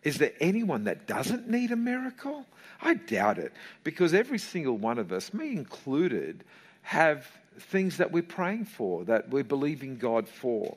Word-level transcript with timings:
Is 0.03 0.19
there 0.19 0.35
anyone 0.39 0.85
that 0.85 1.07
doesn't 1.07 1.49
need 1.49 1.73
a 1.73 1.77
miracle? 1.77 2.45
I 2.83 2.93
doubt 2.93 3.39
it 3.39 3.55
because 3.85 4.13
every 4.13 4.39
single 4.39 4.77
one 4.77 4.99
of 4.99 5.13
us, 5.13 5.33
me 5.33 5.53
included, 5.53 6.45
have 6.83 7.27
things 7.59 7.97
that 7.97 8.13
we're 8.13 8.23
praying 8.23 8.67
for, 8.67 9.07
that 9.07 9.31
we're 9.31 9.45
believing 9.45 9.97
God 9.97 10.29
for. 10.29 10.77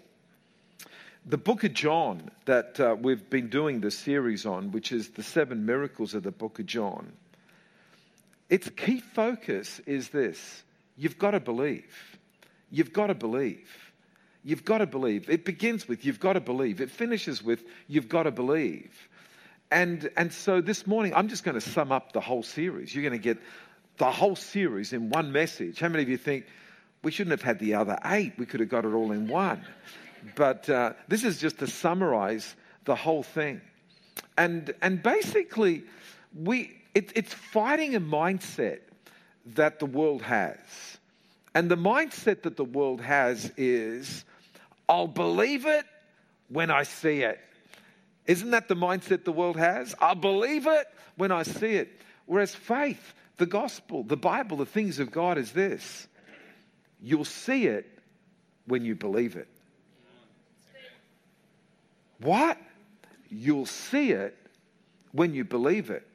The 1.26 1.38
book 1.38 1.64
of 1.64 1.74
John 1.74 2.32
that 2.46 2.80
uh, 2.80 2.96
we've 3.00 3.30
been 3.30 3.50
doing 3.50 3.80
this 3.80 3.98
series 3.98 4.48
on, 4.48 4.72
which 4.72 4.92
is 4.92 5.10
the 5.10 5.22
seven 5.22 5.68
miracles 5.68 6.16
of 6.16 6.24
the 6.24 6.32
book 6.32 6.58
of 6.58 6.66
John, 6.66 7.12
its 8.50 8.70
key 8.70 9.00
focus 9.00 9.80
is 9.86 10.10
this 10.10 10.64
you've 10.98 11.20
got 11.20 11.32
to 11.32 11.40
believe. 11.40 12.18
You've 12.72 12.92
got 12.92 13.08
to 13.08 13.16
believe. 13.16 13.70
You've 14.44 14.66
got 14.66 14.80
to 14.80 14.88
believe. 14.88 15.30
It 15.30 15.46
begins 15.46 15.88
with 15.88 16.06
you've 16.06 16.20
got 16.20 16.34
to 16.34 16.42
believe. 16.42 16.82
It 16.82 16.90
finishes 16.90 17.44
with 17.44 17.64
you've 17.88 18.10
got 18.10 18.24
to 18.24 18.32
believe. 18.32 19.08
And, 19.70 20.10
and 20.18 20.34
so 20.34 20.60
this 20.60 20.88
morning, 20.88 21.14
I'm 21.14 21.28
just 21.28 21.44
going 21.44 21.56
to 21.56 21.62
sum 21.62 21.92
up 21.92 22.14
the 22.14 22.20
whole 22.20 22.44
series. 22.44 22.96
You're 22.96 23.04
going 23.04 23.18
to 23.18 23.24
get 23.24 23.38
the 23.98 24.12
whole 24.12 24.36
series 24.36 24.92
in 24.92 25.10
one 25.10 25.32
message. 25.32 25.80
How 25.80 25.88
many 25.88 26.02
of 26.02 26.10
you 26.10 26.18
think 26.18 26.46
we 27.04 27.12
shouldn't 27.12 27.32
have 27.32 27.44
had 27.44 27.60
the 27.60 27.76
other 27.76 28.00
eight? 28.06 28.34
We 28.38 28.48
could 28.48 28.60
have 28.60 28.70
got 28.70 28.86
it 28.86 28.94
all 28.94 29.12
in 29.12 29.28
one. 29.28 29.64
But 30.36 30.70
uh, 30.70 30.94
this 31.08 31.24
is 31.24 31.40
just 31.40 31.60
to 31.60 31.68
summarize 31.68 32.56
the 32.86 32.96
whole 32.96 33.24
thing. 33.24 33.62
And, 34.38 34.74
and 34.82 35.02
basically, 35.02 35.84
we, 36.36 36.82
it, 36.94 37.12
it's 37.16 37.34
fighting 37.34 37.96
a 37.96 38.02
mindset 38.02 38.80
that 39.46 39.80
the 39.80 39.86
world 39.86 40.22
has. 40.22 40.58
And 41.54 41.70
the 41.70 41.78
mindset 41.78 42.44
that 42.44 42.56
the 42.56 42.66
world 42.66 43.02
has 43.02 43.52
is, 43.58 44.26
I'll 44.88 45.08
believe 45.08 45.66
it 45.66 45.86
when 46.48 46.72
I 46.72 46.84
see 46.84 47.22
it. 47.24 47.40
Isn't 48.26 48.52
that 48.52 48.68
the 48.68 48.76
mindset 48.76 49.26
the 49.26 49.32
world 49.32 49.58
has? 49.58 49.96
I'll 50.00 50.16
believe 50.16 50.68
it 50.68 50.88
when 51.18 51.32
I 51.32 51.44
see 51.44 51.74
it. 51.76 52.02
Whereas 52.26 52.56
faith, 52.56 53.14
the 53.38 53.46
gospel, 53.46 54.04
the 54.04 54.18
Bible, 54.18 54.58
the 54.58 54.66
things 54.66 55.00
of 55.00 55.12
God 55.12 55.38
is 55.38 55.52
this 55.52 56.08
you'll 57.04 57.26
see 57.26 57.66
it 57.66 58.00
when 58.68 58.86
you 58.86 58.96
believe 58.96 59.36
it. 59.36 59.48
What? 62.22 62.58
You'll 63.30 63.66
see 63.66 64.12
it 64.12 64.38
when 65.12 65.34
you 65.34 65.44
believe 65.44 65.90
it. 65.90 66.08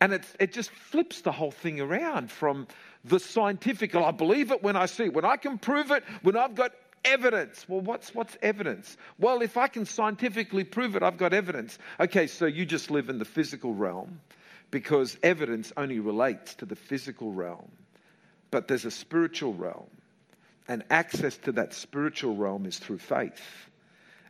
And 0.00 0.12
it, 0.12 0.24
it 0.38 0.52
just 0.52 0.70
flips 0.70 1.22
the 1.22 1.32
whole 1.32 1.50
thing 1.50 1.80
around 1.80 2.30
from 2.30 2.66
the 3.04 3.18
scientific, 3.18 3.94
oh, 3.94 4.04
I 4.04 4.10
believe 4.10 4.50
it 4.50 4.62
when 4.62 4.76
I 4.76 4.86
see 4.86 5.04
it, 5.04 5.14
when 5.14 5.24
I 5.24 5.36
can 5.36 5.58
prove 5.58 5.90
it, 5.90 6.04
when 6.22 6.36
I've 6.36 6.54
got 6.54 6.72
evidence. 7.04 7.66
Well, 7.68 7.80
what's, 7.80 8.14
what's 8.14 8.36
evidence? 8.42 8.96
Well, 9.18 9.40
if 9.40 9.56
I 9.56 9.68
can 9.68 9.86
scientifically 9.86 10.64
prove 10.64 10.96
it, 10.96 11.02
I've 11.02 11.16
got 11.16 11.32
evidence. 11.32 11.78
Okay, 12.00 12.26
so 12.26 12.46
you 12.46 12.66
just 12.66 12.90
live 12.90 13.08
in 13.08 13.18
the 13.18 13.24
physical 13.24 13.72
realm 13.72 14.20
because 14.70 15.16
evidence 15.22 15.72
only 15.76 16.00
relates 16.00 16.54
to 16.56 16.66
the 16.66 16.76
physical 16.76 17.32
realm. 17.32 17.70
But 18.50 18.68
there's 18.68 18.84
a 18.84 18.90
spiritual 18.90 19.54
realm, 19.54 19.86
and 20.68 20.84
access 20.90 21.36
to 21.38 21.52
that 21.52 21.74
spiritual 21.74 22.36
realm 22.36 22.66
is 22.66 22.78
through 22.78 22.98
faith. 22.98 23.40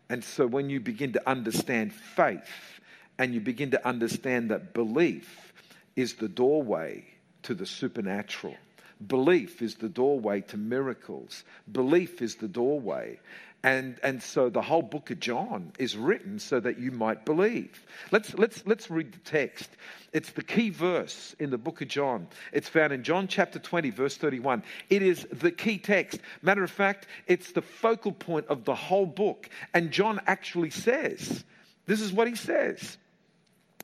And 0.08 0.22
so 0.22 0.46
when 0.46 0.70
you 0.70 0.80
begin 0.80 1.12
to 1.14 1.28
understand 1.28 1.92
faith 1.92 2.80
and 3.18 3.34
you 3.34 3.40
begin 3.40 3.70
to 3.72 3.86
understand 3.86 4.50
that 4.50 4.72
belief 4.72 5.52
is 5.96 6.14
the 6.14 6.28
doorway 6.28 7.04
to 7.42 7.54
the 7.54 7.66
supernatural, 7.66 8.56
belief 9.04 9.62
is 9.62 9.76
the 9.76 9.88
doorway 9.88 10.42
to 10.42 10.56
miracles, 10.56 11.44
belief 11.70 12.22
is 12.22 12.36
the 12.36 12.48
doorway. 12.48 13.18
And, 13.66 13.98
and 14.04 14.22
so 14.22 14.48
the 14.48 14.62
whole 14.62 14.80
book 14.80 15.10
of 15.10 15.18
John 15.18 15.72
is 15.76 15.96
written 15.96 16.38
so 16.38 16.60
that 16.60 16.78
you 16.78 16.92
might 16.92 17.24
believe. 17.24 17.84
Let's, 18.12 18.32
let's, 18.34 18.64
let's 18.64 18.88
read 18.92 19.10
the 19.10 19.18
text. 19.18 19.68
It's 20.12 20.30
the 20.30 20.44
key 20.44 20.70
verse 20.70 21.34
in 21.40 21.50
the 21.50 21.58
book 21.58 21.80
of 21.80 21.88
John. 21.88 22.28
It's 22.52 22.68
found 22.68 22.92
in 22.92 23.02
John 23.02 23.26
chapter 23.26 23.58
20, 23.58 23.90
verse 23.90 24.16
31. 24.16 24.62
It 24.88 25.02
is 25.02 25.26
the 25.32 25.50
key 25.50 25.78
text. 25.78 26.20
Matter 26.42 26.62
of 26.62 26.70
fact, 26.70 27.08
it's 27.26 27.50
the 27.50 27.60
focal 27.60 28.12
point 28.12 28.46
of 28.46 28.64
the 28.64 28.74
whole 28.76 29.04
book. 29.04 29.50
And 29.74 29.90
John 29.90 30.20
actually 30.28 30.70
says, 30.70 31.42
this 31.86 32.00
is 32.00 32.12
what 32.12 32.28
he 32.28 32.36
says. 32.36 32.96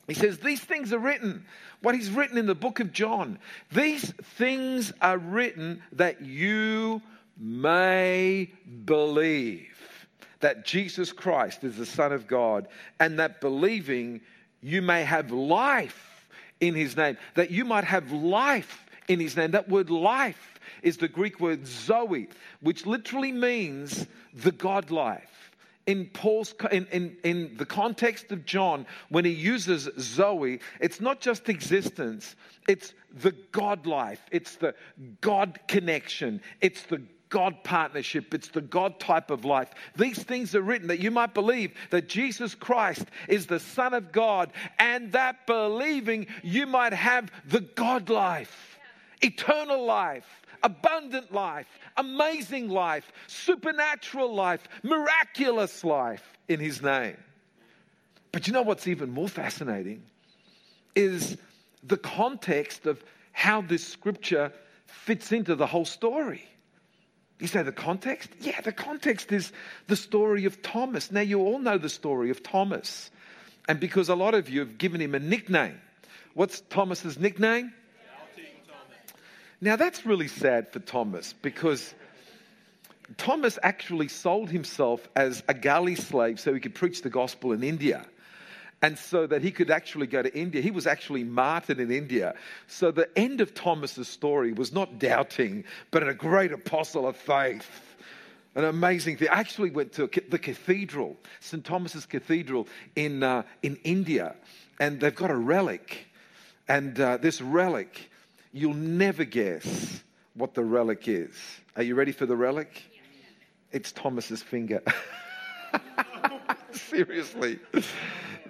He 0.07 0.13
says, 0.13 0.37
These 0.37 0.61
things 0.61 0.93
are 0.93 0.99
written. 0.99 1.43
What 1.81 1.95
he's 1.95 2.09
written 2.09 2.37
in 2.37 2.45
the 2.45 2.55
book 2.55 2.79
of 2.79 2.93
John. 2.93 3.37
These 3.73 4.13
things 4.37 4.93
are 5.01 5.17
written 5.17 5.81
that 5.91 6.21
you 6.21 7.01
may 7.37 8.49
believe 8.85 9.72
that 10.43 10.65
Jesus 10.65 11.13
Christ 11.13 11.63
is 11.63 11.77
the 11.77 11.85
Son 11.85 12.11
of 12.11 12.27
God, 12.27 12.67
and 12.99 13.17
that 13.17 13.39
believing 13.39 14.19
you 14.61 14.81
may 14.81 15.05
have 15.05 15.31
life 15.31 16.29
in 16.59 16.75
his 16.75 16.97
name, 16.97 17.17
that 17.35 17.49
you 17.49 17.63
might 17.63 17.85
have 17.85 18.11
life 18.11 18.85
in 19.07 19.21
his 19.21 19.37
name. 19.37 19.51
That 19.51 19.69
word 19.69 19.89
life 19.89 20.59
is 20.81 20.97
the 20.97 21.07
Greek 21.07 21.39
word 21.39 21.65
zoe, 21.65 22.27
which 22.59 22.85
literally 22.85 23.31
means 23.31 24.05
the 24.33 24.51
God 24.51 24.91
life. 24.91 25.51
In 25.87 26.07
Paul's 26.07 26.53
in, 26.71 26.87
in, 26.91 27.15
in 27.23 27.55
the 27.55 27.65
context 27.65 28.33
of 28.33 28.45
John, 28.45 28.85
when 29.07 29.23
he 29.23 29.31
uses 29.31 29.89
Zoe, 29.97 30.59
it's 30.81 30.99
not 30.99 31.21
just 31.21 31.47
existence, 31.47 32.35
it's 32.67 32.93
the 33.13 33.31
God 33.51 33.85
life, 33.85 34.21
it's 34.31 34.55
the 34.55 34.75
God 35.21 35.59
connection, 35.67 36.41
it's 36.61 36.83
the 36.83 37.01
God 37.33 37.63
partnership. 37.63 38.31
It's 38.35 38.49
the 38.49 38.61
God 38.61 38.99
type 38.99 39.31
of 39.31 39.43
life. 39.43 39.71
These 39.95 40.21
things 40.21 40.53
are 40.53 40.61
written 40.61 40.89
that 40.89 40.99
you 40.99 41.09
might 41.09 41.33
believe 41.33 41.73
that 41.89 42.07
Jesus 42.07 42.53
Christ 42.53 43.07
is 43.27 43.47
the 43.47 43.59
Son 43.59 43.95
of 43.95 44.11
God 44.11 44.51
and 44.77 45.11
that 45.13 45.47
believing 45.47 46.27
you 46.43 46.67
might 46.67 46.93
have 46.93 47.31
the 47.47 47.61
God 47.61 48.11
life, 48.11 48.77
eternal 49.23 49.83
life, 49.83 50.27
abundant 50.61 51.33
life, 51.33 51.65
amazing 51.97 52.69
life, 52.69 53.11
supernatural 53.25 54.31
life, 54.31 54.67
miraculous 54.83 55.83
life 55.83 56.37
in 56.49 56.59
His 56.59 56.83
name. 56.83 57.17
But 58.31 58.45
you 58.45 58.53
know 58.53 58.61
what's 58.61 58.87
even 58.87 59.09
more 59.09 59.27
fascinating 59.27 60.03
is 60.93 61.35
the 61.81 61.97
context 61.97 62.85
of 62.85 63.03
how 63.31 63.63
this 63.63 63.83
scripture 63.83 64.53
fits 64.85 65.31
into 65.31 65.55
the 65.55 65.65
whole 65.65 65.85
story. 65.85 66.47
You 67.43 67.49
say 67.49 67.61
the 67.61 67.73
context? 67.73 68.29
Yeah, 68.39 68.61
the 68.61 68.71
context 68.71 69.33
is 69.33 69.51
the 69.87 69.97
story 69.97 70.45
of 70.45 70.61
Thomas. 70.61 71.11
Now, 71.11 71.19
you 71.19 71.41
all 71.41 71.59
know 71.59 71.77
the 71.77 71.89
story 71.89 72.29
of 72.29 72.41
Thomas. 72.41 73.11
And 73.67 73.81
because 73.81 74.07
a 74.07 74.15
lot 74.15 74.33
of 74.33 74.47
you 74.47 74.61
have 74.61 74.77
given 74.77 75.01
him 75.01 75.13
a 75.13 75.19
nickname. 75.19 75.77
What's 76.35 76.61
Thomas's 76.69 77.19
nickname? 77.19 77.73
Now, 79.59 79.75
that's 79.75 80.05
really 80.05 80.29
sad 80.29 80.71
for 80.71 80.79
Thomas 80.79 81.33
because 81.41 81.93
Thomas 83.17 83.59
actually 83.61 84.07
sold 84.07 84.49
himself 84.49 85.09
as 85.13 85.43
a 85.49 85.53
galley 85.53 85.95
slave 85.95 86.39
so 86.39 86.53
he 86.53 86.61
could 86.61 86.75
preach 86.75 87.01
the 87.01 87.09
gospel 87.09 87.51
in 87.51 87.61
India 87.61 88.05
and 88.83 88.99
so 88.99 89.25
that 89.25 89.41
he 89.41 89.49
could 89.49 89.71
actually 89.71 90.07
go 90.07 90.21
to 90.21 90.37
India. 90.37 90.61
He 90.61 90.69
was 90.69 90.85
actually 90.85 91.23
martyred 91.23 91.79
in 91.79 91.89
India. 91.89 92.35
So 92.67 92.91
the 92.91 93.07
end 93.17 93.39
of 93.39 93.53
Thomas's 93.53 94.09
story 94.09 94.51
was 94.51 94.73
not 94.73 94.99
doubting, 94.99 95.63
but 95.89 96.05
a 96.05 96.13
great 96.13 96.51
apostle 96.51 97.07
of 97.07 97.15
faith. 97.15 97.95
An 98.55 98.65
amazing 98.65 99.15
thing. 99.17 99.29
I 99.29 99.39
actually 99.39 99.71
went 99.71 99.93
to 99.93 100.09
the 100.29 100.37
cathedral, 100.37 101.15
St. 101.39 101.63
Thomas's 101.63 102.05
Cathedral 102.05 102.67
in, 102.97 103.23
uh, 103.23 103.43
in 103.63 103.77
India, 103.85 104.35
and 104.81 104.99
they've 104.99 105.15
got 105.15 105.31
a 105.31 105.35
relic. 105.35 106.05
And 106.67 106.99
uh, 106.99 107.17
this 107.17 107.41
relic, 107.41 108.11
you'll 108.51 108.73
never 108.73 109.23
guess 109.23 110.03
what 110.33 110.55
the 110.55 110.63
relic 110.63 111.07
is. 111.07 111.35
Are 111.77 111.83
you 111.83 111.95
ready 111.95 112.11
for 112.11 112.25
the 112.25 112.35
relic? 112.35 112.83
It's 113.71 113.93
Thomas's 113.93 114.43
finger. 114.43 114.83
Seriously 116.73 117.59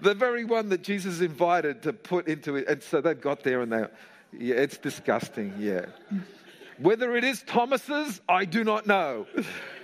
the 0.04 0.14
very 0.14 0.44
one 0.46 0.70
that 0.70 0.84
Jesus 0.84 1.22
invited 1.22 1.82
to 1.84 1.94
put 1.94 2.28
into 2.28 2.56
it. 2.56 2.68
And 2.68 2.84
so 2.84 3.02
they've 3.02 3.20
got 3.20 3.44
there 3.44 3.62
and 3.62 3.72
they, 3.72 3.86
yeah, 4.38 4.56
it's 4.56 4.78
disgusting, 4.78 5.54
yeah. 5.58 5.86
Whether 6.78 7.16
it 7.16 7.24
is 7.24 7.44
Thomas's, 7.44 8.22
I 8.28 8.46
do 8.46 8.64
not 8.64 8.86
know. 8.86 9.26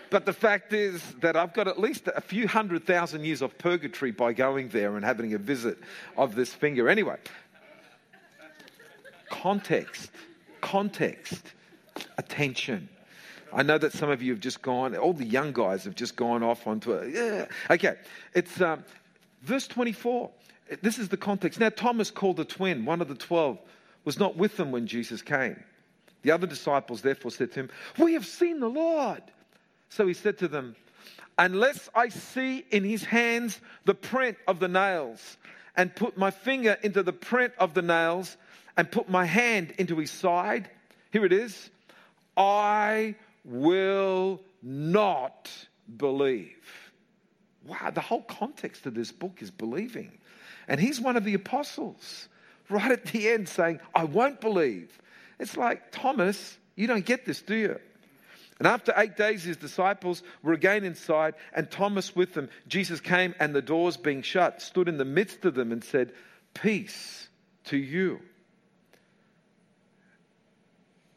But 0.10 0.26
the 0.26 0.34
fact 0.34 0.74
is 0.74 1.02
that 1.22 1.36
I've 1.36 1.54
got 1.54 1.68
at 1.68 1.80
least 1.80 2.10
a 2.14 2.22
few 2.22 2.48
hundred 2.48 2.86
thousand 2.86 3.26
years 3.26 3.42
of 3.42 3.58
purgatory 3.58 4.12
by 4.12 4.34
going 4.34 4.70
there 4.70 4.96
and 4.96 5.06
having 5.06 5.34
a 5.34 5.38
visit 5.38 5.78
of 6.18 6.36
this 6.36 6.54
finger. 6.54 6.90
Anyway, 6.90 7.18
context, 9.30 10.12
context, 10.62 11.54
attention. 12.18 12.90
I 13.54 13.64
know 13.64 13.78
that 13.78 13.94
some 13.94 14.10
of 14.10 14.22
you 14.22 14.34
have 14.34 14.42
just 14.42 14.62
gone, 14.62 14.96
all 14.96 15.14
the 15.14 15.26
young 15.26 15.54
guys 15.54 15.84
have 15.84 15.96
just 15.96 16.16
gone 16.16 16.44
off 16.44 16.68
onto 16.68 16.94
a, 16.94 17.08
yeah. 17.08 17.46
Okay, 17.70 17.96
it's, 18.34 18.60
um, 18.62 18.84
Verse 19.42 19.68
24. 19.68 20.32
This 20.82 21.00
is 21.00 21.10
the 21.10 21.18
context. 21.18 21.60
Now, 21.60 21.70
Thomas, 21.70 22.12
called 22.12 22.38
the 22.38 22.46
twin, 22.46 22.86
one 22.86 23.02
of 23.02 23.08
the 23.08 23.16
twelve, 23.16 23.58
was 24.06 24.20
not 24.20 24.38
with 24.38 24.56
them 24.58 24.72
when 24.72 24.88
Jesus 24.88 25.22
came. 25.22 25.62
The 26.22 26.32
other 26.32 26.48
disciples 26.48 27.02
therefore 27.02 27.32
said 27.32 27.52
to 27.54 27.62
him, 27.62 27.70
We 27.98 28.14
have 28.14 28.26
seen 28.26 28.60
the 28.60 28.70
Lord. 28.70 29.24
So 29.90 30.06
he 30.06 30.14
said 30.14 30.38
to 30.40 30.48
them, 30.48 30.76
Unless 31.38 31.90
I 31.96 32.10
see 32.10 32.66
in 32.70 32.84
his 32.84 33.04
hands 33.04 33.60
the 33.86 33.96
print 33.96 34.38
of 34.48 34.60
the 34.60 34.68
nails, 34.68 35.38
and 35.76 35.96
put 35.96 36.18
my 36.18 36.30
finger 36.30 36.78
into 36.84 37.02
the 37.02 37.14
print 37.14 37.54
of 37.58 37.74
the 37.74 37.82
nails, 37.82 38.38
and 38.78 38.92
put 38.92 39.10
my 39.10 39.26
hand 39.26 39.74
into 39.78 39.98
his 39.98 40.12
side, 40.12 40.70
here 41.12 41.26
it 41.26 41.34
is, 41.34 41.72
I 42.38 43.16
will 43.46 44.42
not 44.62 45.50
believe. 45.98 46.89
Wow, 47.70 47.92
the 47.92 48.02
whole 48.02 48.24
context 48.24 48.88
of 48.88 48.96
this 48.96 49.12
book 49.12 49.42
is 49.42 49.52
believing. 49.52 50.18
And 50.68 50.80
he's 50.80 51.00
one 51.00 51.16
of 51.16 51.24
the 51.24 51.36
apostles, 51.36 52.28
right 52.68 52.92
at 52.92 53.06
the 53.06 53.30
end, 53.30 53.48
saying, 53.48 53.80
I 53.94 54.06
won't 54.06 54.42
believe. 54.42 55.00
It's 55.40 55.56
like, 55.56 55.92
Thomas, 55.92 56.58
you 56.76 56.88
don't 56.88 57.06
get 57.06 57.26
this, 57.26 57.42
do 57.42 57.56
you? 57.56 57.80
And 58.58 58.68
after 58.68 58.92
eight 58.98 59.16
days, 59.16 59.44
his 59.44 59.56
disciples 59.56 60.24
were 60.42 60.54
again 60.54 60.84
inside, 60.84 61.36
and 61.54 61.70
Thomas 61.70 62.16
with 62.16 62.34
them. 62.34 62.50
Jesus 62.68 63.00
came, 63.00 63.36
and 63.40 63.54
the 63.54 63.62
doors 63.62 63.96
being 63.96 64.24
shut, 64.24 64.62
stood 64.62 64.90
in 64.90 64.98
the 64.98 65.06
midst 65.06 65.46
of 65.46 65.54
them 65.54 65.72
and 65.72 65.84
said, 65.84 66.12
Peace 66.54 67.30
to 67.66 67.78
you. 67.78 68.20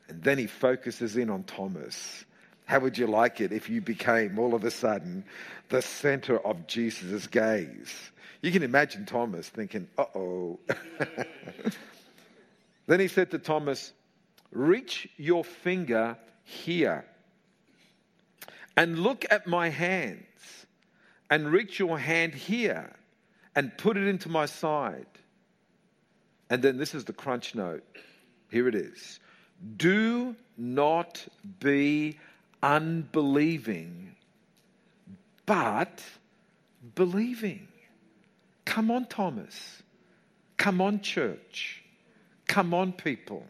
And 0.08 0.22
then 0.22 0.36
he 0.36 0.46
focuses 0.46 1.16
in 1.16 1.30
on 1.30 1.44
Thomas. 1.44 2.24
How 2.64 2.80
would 2.80 2.96
you 2.96 3.06
like 3.06 3.40
it 3.40 3.52
if 3.52 3.68
you 3.68 3.80
became 3.80 4.38
all 4.38 4.54
of 4.54 4.64
a 4.64 4.70
sudden 4.70 5.24
the 5.68 5.82
center 5.82 6.38
of 6.38 6.66
Jesus' 6.66 7.26
gaze? 7.26 8.10
You 8.40 8.50
can 8.50 8.62
imagine 8.62 9.06
Thomas 9.06 9.48
thinking, 9.48 9.88
uh 9.98 10.04
oh. 10.14 10.58
then 12.86 13.00
he 13.00 13.08
said 13.08 13.30
to 13.30 13.38
Thomas, 13.38 13.92
Reach 14.50 15.08
your 15.16 15.44
finger 15.44 16.16
here 16.44 17.04
and 18.76 18.98
look 18.98 19.24
at 19.30 19.46
my 19.46 19.68
hands, 19.68 20.66
and 21.30 21.50
reach 21.50 21.78
your 21.78 21.98
hand 21.98 22.34
here 22.34 22.92
and 23.54 23.76
put 23.78 23.96
it 23.96 24.06
into 24.06 24.28
my 24.28 24.46
side. 24.46 25.06
And 26.50 26.62
then 26.62 26.76
this 26.76 26.94
is 26.94 27.04
the 27.04 27.12
crunch 27.12 27.54
note. 27.54 27.84
Here 28.50 28.68
it 28.68 28.74
is. 28.74 29.20
Do 29.76 30.36
not 30.58 31.26
be 31.60 32.18
unbelieving, 32.62 34.14
but 35.46 36.02
believing. 36.94 37.68
Come 38.64 38.90
on, 38.90 39.06
Thomas. 39.06 39.82
Come 40.56 40.80
on, 40.80 41.00
church. 41.00 41.82
Come 42.46 42.72
on, 42.72 42.92
people. 42.92 43.44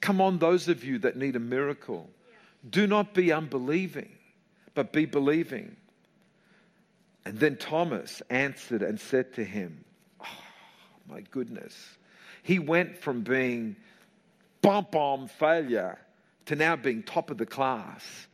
Come 0.00 0.20
on, 0.20 0.38
those 0.38 0.68
of 0.68 0.84
you 0.84 0.98
that 1.00 1.16
need 1.16 1.36
a 1.36 1.40
miracle. 1.40 2.08
Do 2.68 2.86
not 2.86 3.14
be 3.14 3.32
unbelieving, 3.32 4.10
but 4.74 4.92
be 4.92 5.06
believing. 5.06 5.76
And 7.24 7.38
then 7.38 7.56
Thomas 7.56 8.22
answered 8.30 8.82
and 8.82 8.98
said 9.00 9.34
to 9.34 9.44
him, 9.44 9.84
oh, 10.20 10.26
My 11.08 11.20
goodness. 11.20 11.76
He 12.42 12.58
went 12.58 12.96
from 12.96 13.22
being 13.22 13.76
bomb 14.62 14.86
bomb 14.90 15.28
failure 15.28 15.98
to 16.46 16.56
now 16.56 16.76
being 16.76 17.02
top 17.02 17.30
of 17.30 17.38
the 17.38 17.46
class. 17.46 18.26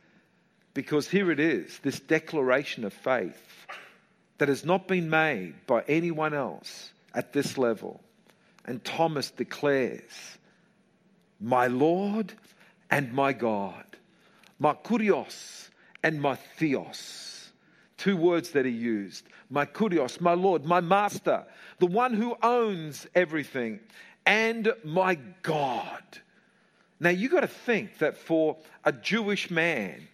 Because 0.73 1.07
here 1.07 1.31
it 1.31 1.39
is 1.39 1.79
this 1.79 1.99
declaration 1.99 2.83
of 2.83 2.93
faith 2.93 3.65
that 4.37 4.49
has 4.49 4.63
not 4.63 4.87
been 4.87 5.09
made 5.09 5.55
by 5.65 5.83
anyone 5.87 6.33
else 6.33 6.91
at 7.13 7.33
this 7.33 7.57
level. 7.57 8.01
And 8.65 8.83
Thomas 8.83 9.31
declares, 9.31 10.37
My 11.39 11.67
Lord 11.67 12.33
and 12.91 13.11
my 13.13 13.33
God, 13.33 13.85
my 14.59 14.73
kurios 14.73 15.69
and 16.03 16.21
my 16.21 16.35
theos. 16.35 17.51
Two 17.97 18.15
words 18.15 18.51
that 18.51 18.65
he 18.65 18.71
used 18.71 19.27
my 19.49 19.65
kurios, 19.65 20.19
my 20.19 20.33
Lord, 20.33 20.65
my 20.65 20.81
Master, 20.81 21.45
the 21.79 21.85
one 21.85 22.13
who 22.13 22.35
owns 22.43 23.07
everything, 23.15 23.79
and 24.25 24.73
my 24.83 25.15
God. 25.41 26.03
Now 26.99 27.09
you've 27.09 27.31
got 27.31 27.41
to 27.41 27.47
think 27.47 27.99
that 27.99 28.17
for 28.17 28.57
a 28.83 28.91
Jewish 28.91 29.51
man 29.51 30.07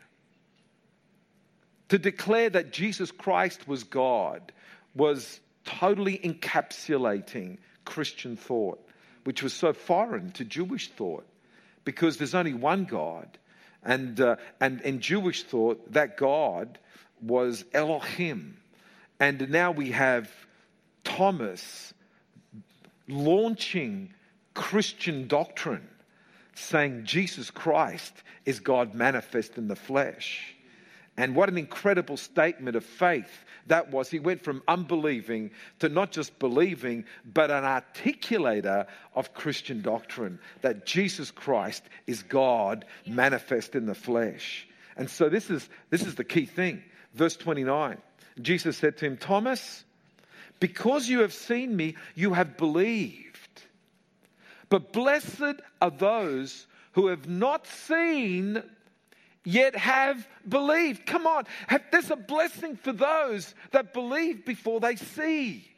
to 1.89 1.97
declare 1.97 2.49
that 2.49 2.71
Jesus 2.71 3.11
Christ 3.11 3.67
was 3.67 3.83
God 3.83 4.51
was 4.95 5.39
totally 5.65 6.17
encapsulating 6.17 7.57
Christian 7.85 8.35
thought, 8.35 8.79
which 9.23 9.43
was 9.43 9.53
so 9.53 9.73
foreign 9.73 10.31
to 10.31 10.45
Jewish 10.45 10.89
thought 10.89 11.25
because 11.85 12.17
there's 12.17 12.35
only 12.35 12.53
one 12.53 12.85
God. 12.85 13.37
And, 13.83 14.19
uh, 14.19 14.37
and 14.61 14.81
in 14.81 15.01
Jewish 15.01 15.43
thought, 15.43 15.91
that 15.93 16.17
God 16.17 16.79
was 17.21 17.65
Elohim. 17.73 18.57
And 19.19 19.49
now 19.49 19.71
we 19.71 19.91
have 19.91 20.31
Thomas 21.03 21.93
launching 23.07 24.13
Christian 24.53 25.27
doctrine, 25.27 25.87
saying 26.55 27.05
Jesus 27.05 27.51
Christ 27.51 28.13
is 28.45 28.59
God 28.59 28.93
manifest 28.93 29.57
in 29.57 29.67
the 29.67 29.75
flesh. 29.75 30.55
And 31.15 31.35
what 31.35 31.49
an 31.49 31.57
incredible 31.57 32.17
statement 32.17 32.75
of 32.75 32.83
faith 32.83 33.45
that 33.67 33.91
was. 33.91 34.09
He 34.09 34.19
went 34.19 34.43
from 34.43 34.63
unbelieving 34.67 35.51
to 35.79 35.89
not 35.89 36.11
just 36.11 36.37
believing, 36.39 37.05
but 37.23 37.51
an 37.51 37.63
articulator 37.63 38.87
of 39.15 39.33
Christian 39.33 39.81
doctrine 39.81 40.39
that 40.61 40.85
Jesus 40.85 41.31
Christ 41.31 41.83
is 42.07 42.23
God 42.23 42.85
manifest 43.05 43.75
in 43.75 43.85
the 43.85 43.95
flesh. 43.95 44.67
And 44.97 45.09
so 45.09 45.29
this 45.29 45.49
is, 45.49 45.67
this 45.89 46.03
is 46.03 46.15
the 46.15 46.23
key 46.23 46.45
thing. 46.45 46.83
Verse 47.13 47.35
29 47.35 47.97
Jesus 48.41 48.77
said 48.77 48.97
to 48.97 49.05
him, 49.05 49.15
Thomas, 49.15 49.83
because 50.59 51.07
you 51.07 51.21
have 51.21 51.33
seen 51.33 51.75
me, 51.75 51.95
you 52.15 52.33
have 52.33 52.57
believed. 52.57 53.32
But 54.73 54.91
blessed 54.91 55.61
are 55.83 55.91
those 55.91 56.65
who 56.93 57.05
have 57.05 57.29
not 57.29 57.67
seen 57.67 58.63
yet 59.45 59.75
have 59.75 60.27
believed. 60.49 61.05
Come 61.05 61.27
on, 61.27 61.43
there's 61.91 62.09
a 62.09 62.15
blessing 62.15 62.75
for 62.77 62.91
those 62.91 63.53
that 63.69 63.93
believe 63.93 64.45
before 64.45 64.79
they 64.79 64.95
see. 64.95 65.69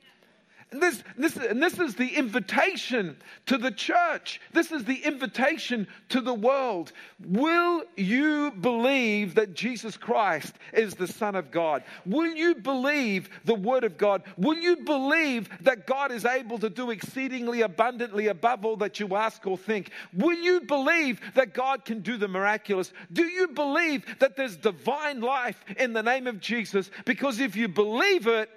This, 0.72 1.04
this, 1.16 1.38
and 1.38 1.62
this 1.62 1.80
is 1.80 1.96
the 1.96 2.16
invitation 2.16 3.16
to 3.46 3.58
the 3.58 3.72
church. 3.72 4.42
This 4.52 4.72
is 4.72 4.84
the 4.84 4.96
invitation 4.96 5.88
to 6.10 6.22
the 6.22 6.34
world. 6.34 6.92
Will 7.24 7.84
you 7.96 8.52
believe 8.52 9.36
that 9.36 9.54
Jesus 9.54 9.96
Christ 9.96 10.56
is 10.74 10.96
the 10.96 11.08
Son 11.08 11.36
of 11.36 11.52
God? 11.52 11.84
Will 12.06 12.34
you 12.34 12.56
believe 12.56 13.30
the 13.46 13.54
Word 13.54 13.84
of 13.84 13.98
God? 13.98 14.24
Will 14.38 14.58
you 14.58 14.78
believe 14.78 15.50
that 15.62 15.86
God 15.86 16.12
is 16.12 16.26
able 16.26 16.58
to 16.58 16.70
do 16.70 16.90
exceedingly 16.90 17.62
abundantly 17.62 18.28
above 18.28 18.66
all 18.66 18.78
that 18.78 19.00
you 19.00 19.16
ask 19.16 19.46
or 19.46 19.58
think? 19.58 19.92
Will 20.14 20.38
you 20.38 20.62
believe 20.62 21.22
that 21.36 21.54
God 21.54 21.86
can 21.86 22.02
do 22.02 22.18
the 22.18 22.28
miraculous? 22.28 22.92
Do 23.14 23.24
you 23.24 23.50
believe 23.50 24.04
that 24.20 24.36
there's 24.36 24.58
divine 24.58 25.22
life 25.22 25.64
in 25.78 25.94
the 25.94 26.04
name 26.04 26.26
of 26.26 26.42
Jesus? 26.42 26.90
Because 27.06 27.40
if 27.40 27.56
you 27.56 27.68
believe 27.68 28.26
it, 28.28 28.50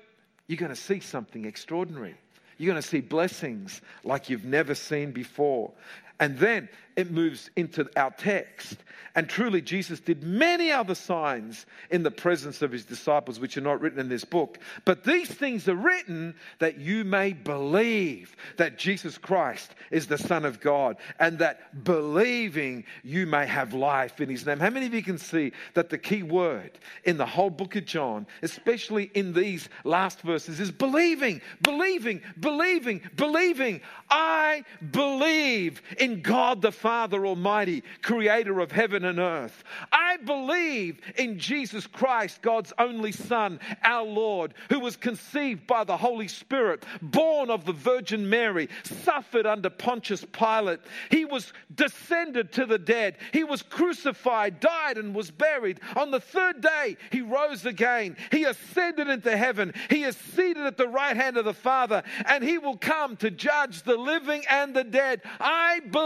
you're 0.49 0.57
going 0.57 0.71
to 0.71 0.77
see 0.77 1.01
something 1.01 1.45
extraordinary. 1.45 2.15
You're 2.57 2.73
going 2.73 2.83
to 2.83 2.89
see 2.89 3.01
blessings 3.01 3.81
like 4.03 4.29
you've 4.29 4.45
never 4.45 4.75
seen 4.75 5.13
before. 5.13 5.71
And 6.21 6.39
then 6.39 6.69
it 6.97 7.13
moves 7.13 7.51
into 7.55 7.89
our 7.97 8.11
text. 8.11 8.79
And 9.15 9.29
truly, 9.29 9.63
Jesus 9.63 10.01
did 10.01 10.23
many 10.23 10.71
other 10.71 10.95
signs 10.95 11.67
in 11.91 12.03
the 12.03 12.11
presence 12.11 12.61
of 12.63 12.73
his 12.73 12.85
disciples, 12.85 13.41
which 13.41 13.57
are 13.57 13.63
not 13.63 13.81
written 13.81 13.99
in 13.99 14.09
this 14.09 14.25
book. 14.25 14.59
But 14.85 15.05
these 15.05 15.29
things 15.29 15.69
are 15.69 15.75
written 15.75 16.35
that 16.59 16.79
you 16.79 17.05
may 17.05 17.33
believe 17.33 18.37
that 18.57 18.79
Jesus 18.79 19.17
Christ 19.17 19.75
is 19.91 20.07
the 20.07 20.19
Son 20.19 20.45
of 20.45 20.61
God, 20.61 20.97
and 21.19 21.39
that 21.39 21.85
believing 21.85 22.85
you 23.03 23.27
may 23.27 23.47
have 23.47 23.75
life 23.75 24.21
in 24.21 24.29
his 24.29 24.45
name. 24.45 24.59
How 24.59 24.71
many 24.71 24.87
of 24.87 24.95
you 24.95 25.03
can 25.03 25.19
see 25.19 25.53
that 25.75 25.91
the 25.91 25.99
key 25.99 26.23
word 26.23 26.79
in 27.05 27.17
the 27.17 27.27
whole 27.27 27.51
book 27.51 27.77
of 27.77 27.85
John, 27.85 28.27
especially 28.43 29.11
in 29.15 29.33
these 29.33 29.69
last 29.85 30.21
verses, 30.23 30.61
is 30.61 30.71
believing, 30.71 31.41
believing, 31.63 32.23
believing, 32.41 33.03
believing. 33.17 33.81
I 34.11 34.65
believe 34.91 35.81
in 35.99 36.08
God 36.17 36.61
the 36.61 36.73
Father 36.73 37.09
Father 37.19 37.27
Almighty, 37.27 37.83
creator 38.03 38.61
of 38.61 38.73
heaven 38.73 39.05
and 39.05 39.19
earth. 39.19 39.63
I 39.93 40.17
believe 40.17 41.01
in 41.17 41.39
Jesus 41.39 41.87
Christ, 41.87 42.43
God's 42.43 42.73
only 42.79 43.13
Son, 43.13 43.61
our 43.85 44.05
Lord, 44.05 44.55
who 44.69 44.81
was 44.81 44.97
conceived 44.97 45.67
by 45.67 45.85
the 45.85 45.97
Holy 45.97 46.29
Spirit, 46.29 46.85
born 47.01 47.51
of 47.51 47.65
the 47.65 47.73
Virgin 47.73 48.29
Mary, 48.29 48.69
suffered 48.85 49.47
under 49.47 49.71
Pontius 49.71 50.25
Pilate. 50.33 50.81
He 51.11 51.25
was 51.25 51.53
descended 51.75 52.53
to 52.53 52.67
the 52.67 52.79
dead. 52.79 53.17
He 53.33 53.45
was 53.45 53.63
crucified, 53.63 54.61
died, 54.61 54.99
and 54.99 55.15
was 55.15 55.31
buried. 55.31 55.81
On 55.95 56.11
the 56.11 56.21
third 56.21 56.61
day, 56.61 56.97
he 57.11 57.21
rose 57.21 57.65
again. 57.65 58.17
He 58.33 58.45
ascended 58.45 59.09
into 59.09 59.37
heaven. 59.37 59.73
He 59.91 60.05
is 60.05 60.17
seated 60.17 60.67
at 60.67 60.77
the 60.77 60.89
right 60.89 61.17
hand 61.17 61.37
of 61.37 61.45
the 61.45 61.55
Father, 61.55 62.03
and 62.27 62.43
he 62.43 62.59
will 62.59 62.77
come 62.77 63.17
to 63.19 63.31
judge 63.31 63.83
the 63.83 63.97
living 63.97 64.43
and 64.51 64.75
the 64.75 64.85
dead. 64.85 65.23
I 65.39 65.81
believe 65.81 65.98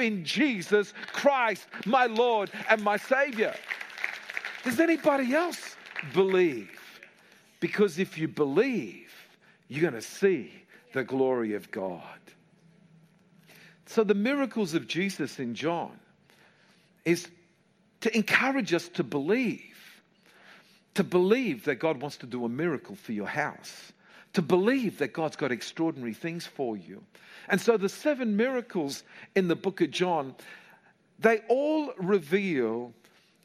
in 0.00 0.24
Jesus 0.24 0.92
Christ, 1.12 1.66
my 1.86 2.06
Lord 2.06 2.50
and 2.68 2.82
my 2.82 2.96
Savior. 2.96 3.54
Does 4.64 4.80
anybody 4.80 5.34
else 5.34 5.76
believe? 6.12 6.80
Because 7.60 7.98
if 7.98 8.18
you 8.18 8.28
believe, 8.28 9.12
you're 9.68 9.82
going 9.82 10.00
to 10.00 10.02
see 10.02 10.52
the 10.92 11.04
glory 11.04 11.54
of 11.54 11.70
God. 11.70 12.02
So, 13.86 14.04
the 14.04 14.14
miracles 14.14 14.74
of 14.74 14.86
Jesus 14.86 15.38
in 15.38 15.54
John 15.54 15.98
is 17.04 17.28
to 18.02 18.14
encourage 18.14 18.74
us 18.74 18.88
to 18.90 19.02
believe, 19.02 20.02
to 20.94 21.02
believe 21.02 21.64
that 21.64 21.76
God 21.76 22.00
wants 22.00 22.18
to 22.18 22.26
do 22.26 22.44
a 22.44 22.48
miracle 22.48 22.96
for 22.96 23.12
your 23.12 23.26
house, 23.26 23.92
to 24.38 24.42
believe 24.42 24.98
that 24.98 25.12
God's 25.12 25.34
got 25.34 25.50
extraordinary 25.50 26.14
things 26.14 26.46
for 26.46 26.76
you. 26.76 27.02
And 27.48 27.60
so, 27.60 27.76
the 27.76 27.88
seven 27.88 28.36
miracles 28.36 29.02
in 29.34 29.48
the 29.48 29.56
book 29.56 29.80
of 29.80 29.90
John, 29.90 30.36
they 31.18 31.40
all 31.48 31.92
reveal 31.98 32.94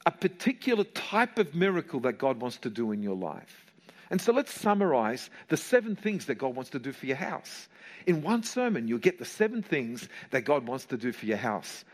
a 0.06 0.12
particular 0.12 0.84
type 0.84 1.40
of 1.40 1.56
miracle 1.56 2.00
that 2.02 2.20
God 2.20 2.40
wants 2.40 2.58
to 2.58 2.70
do 2.70 2.92
in 2.92 3.02
your 3.02 3.16
life. 3.16 3.66
And 4.12 4.22
so 4.22 4.34
let's 4.34 4.54
summarize 4.54 5.32
the 5.48 5.58
seven 5.58 5.96
things 5.96 6.28
that 6.28 6.36
God 6.36 6.56
wants 6.56 6.70
to 6.70 6.80
do 6.80 6.92
for 6.92 7.08
your 7.08 7.18
house. 7.18 7.70
In 8.06 8.22
one 8.22 8.44
sermon, 8.44 8.88
you'll 8.88 9.00
get 9.00 9.18
the 9.18 9.26
seven 9.26 9.64
things 9.64 10.08
that 10.30 10.42
God 10.42 10.68
wants 10.68 10.86
to 10.86 10.98
do 10.98 11.12
for 11.12 11.26
your 11.26 11.38
house. 11.38 11.86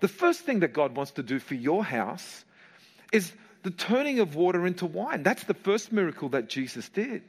The 0.00 0.08
first 0.08 0.40
thing 0.40 0.60
that 0.60 0.74
God 0.74 0.94
wants 0.94 1.12
to 1.12 1.22
do 1.22 1.38
for 1.38 1.54
your 1.54 1.82
house 1.82 2.44
is 3.10 3.32
the 3.62 3.70
turning 3.70 4.18
of 4.20 4.36
water 4.36 4.66
into 4.66 4.84
wine. 4.84 5.22
That's 5.22 5.44
the 5.44 5.54
first 5.54 5.92
miracle 5.92 6.28
that 6.28 6.50
Jesus 6.50 6.90
did. 6.90 7.22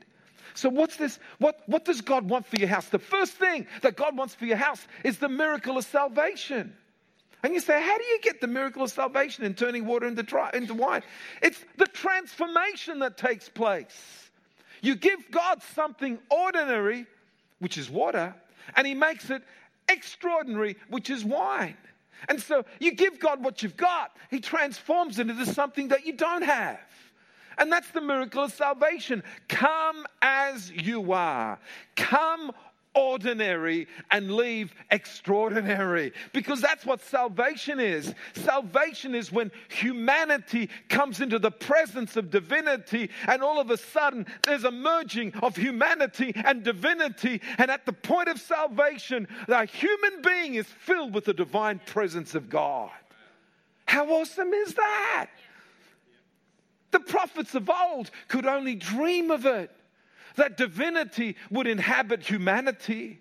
So, 0.53 0.69
what's 0.69 0.97
this? 0.97 1.19
What, 1.39 1.61
what 1.65 1.85
does 1.85 2.01
God 2.01 2.29
want 2.29 2.45
for 2.45 2.57
your 2.57 2.69
house? 2.69 2.87
The 2.87 2.99
first 2.99 3.33
thing 3.33 3.67
that 3.81 3.95
God 3.95 4.15
wants 4.15 4.35
for 4.35 4.45
your 4.45 4.57
house 4.57 4.85
is 5.03 5.17
the 5.17 5.29
miracle 5.29 5.77
of 5.77 5.85
salvation. 5.85 6.75
And 7.43 7.53
you 7.53 7.59
say, 7.59 7.79
how 7.79 7.97
do 7.97 8.03
you 8.03 8.19
get 8.23 8.41
the 8.41 8.47
miracle 8.47 8.81
of 8.81 8.89
salvation 8.89 9.43
in 9.43 9.53
turning 9.53 9.85
water 9.85 10.07
into, 10.07 10.23
tri- 10.23 10.49
into 10.55 10.73
wine? 10.73 11.03
It's 11.43 11.63
the 11.77 11.85
transformation 11.85 12.99
that 12.99 13.17
takes 13.17 13.49
place. 13.49 14.31
You 14.81 14.95
give 14.95 15.29
God 15.29 15.61
something 15.75 16.17
ordinary, 16.31 17.05
which 17.59 17.77
is 17.77 17.89
water, 17.89 18.33
and 18.75 18.87
He 18.87 18.95
makes 18.95 19.29
it 19.29 19.43
extraordinary, 19.89 20.77
which 20.89 21.09
is 21.09 21.23
wine. 21.23 21.77
And 22.29 22.41
so 22.41 22.65
you 22.79 22.93
give 22.93 23.19
God 23.19 23.43
what 23.43 23.61
you've 23.61 23.77
got, 23.77 24.15
He 24.31 24.39
transforms 24.39 25.19
it 25.19 25.29
into 25.29 25.45
something 25.45 25.89
that 25.89 26.05
you 26.05 26.13
don't 26.13 26.43
have. 26.43 26.79
And 27.57 27.71
that's 27.71 27.89
the 27.91 28.01
miracle 28.01 28.43
of 28.43 28.53
salvation. 28.53 29.23
Come 29.47 30.05
as 30.21 30.71
you 30.71 31.13
are. 31.13 31.59
Come 31.95 32.51
ordinary 32.95 33.87
and 34.09 34.31
leave 34.31 34.73
extraordinary. 34.89 36.13
Because 36.33 36.61
that's 36.61 36.85
what 36.85 37.01
salvation 37.01 37.79
is. 37.79 38.13
Salvation 38.33 39.13
is 39.13 39.31
when 39.31 39.51
humanity 39.69 40.69
comes 40.89 41.19
into 41.21 41.37
the 41.37 41.51
presence 41.51 42.15
of 42.15 42.31
divinity, 42.31 43.09
and 43.27 43.43
all 43.43 43.59
of 43.59 43.69
a 43.69 43.77
sudden 43.77 44.25
there's 44.43 44.63
a 44.63 44.71
merging 44.71 45.33
of 45.43 45.55
humanity 45.55 46.31
and 46.35 46.63
divinity. 46.63 47.41
And 47.57 47.69
at 47.69 47.85
the 47.85 47.93
point 47.93 48.29
of 48.29 48.39
salvation, 48.39 49.27
the 49.47 49.65
human 49.65 50.21
being 50.21 50.55
is 50.55 50.65
filled 50.65 51.13
with 51.13 51.25
the 51.25 51.33
divine 51.33 51.79
presence 51.85 52.33
of 52.33 52.49
God. 52.49 52.91
How 53.85 54.09
awesome 54.09 54.53
is 54.53 54.73
that? 54.73 55.29
The 56.95 57.01
prophets 57.01 57.53
of 57.55 57.69
old 57.69 58.09
could 58.29 58.45
only 58.45 58.73
dream 58.73 59.29
of 59.29 59.45
it 59.45 59.69
that 60.37 60.55
divinity 60.55 61.35
would 61.51 61.67
inhabit 61.67 62.21
humanity. 62.21 63.19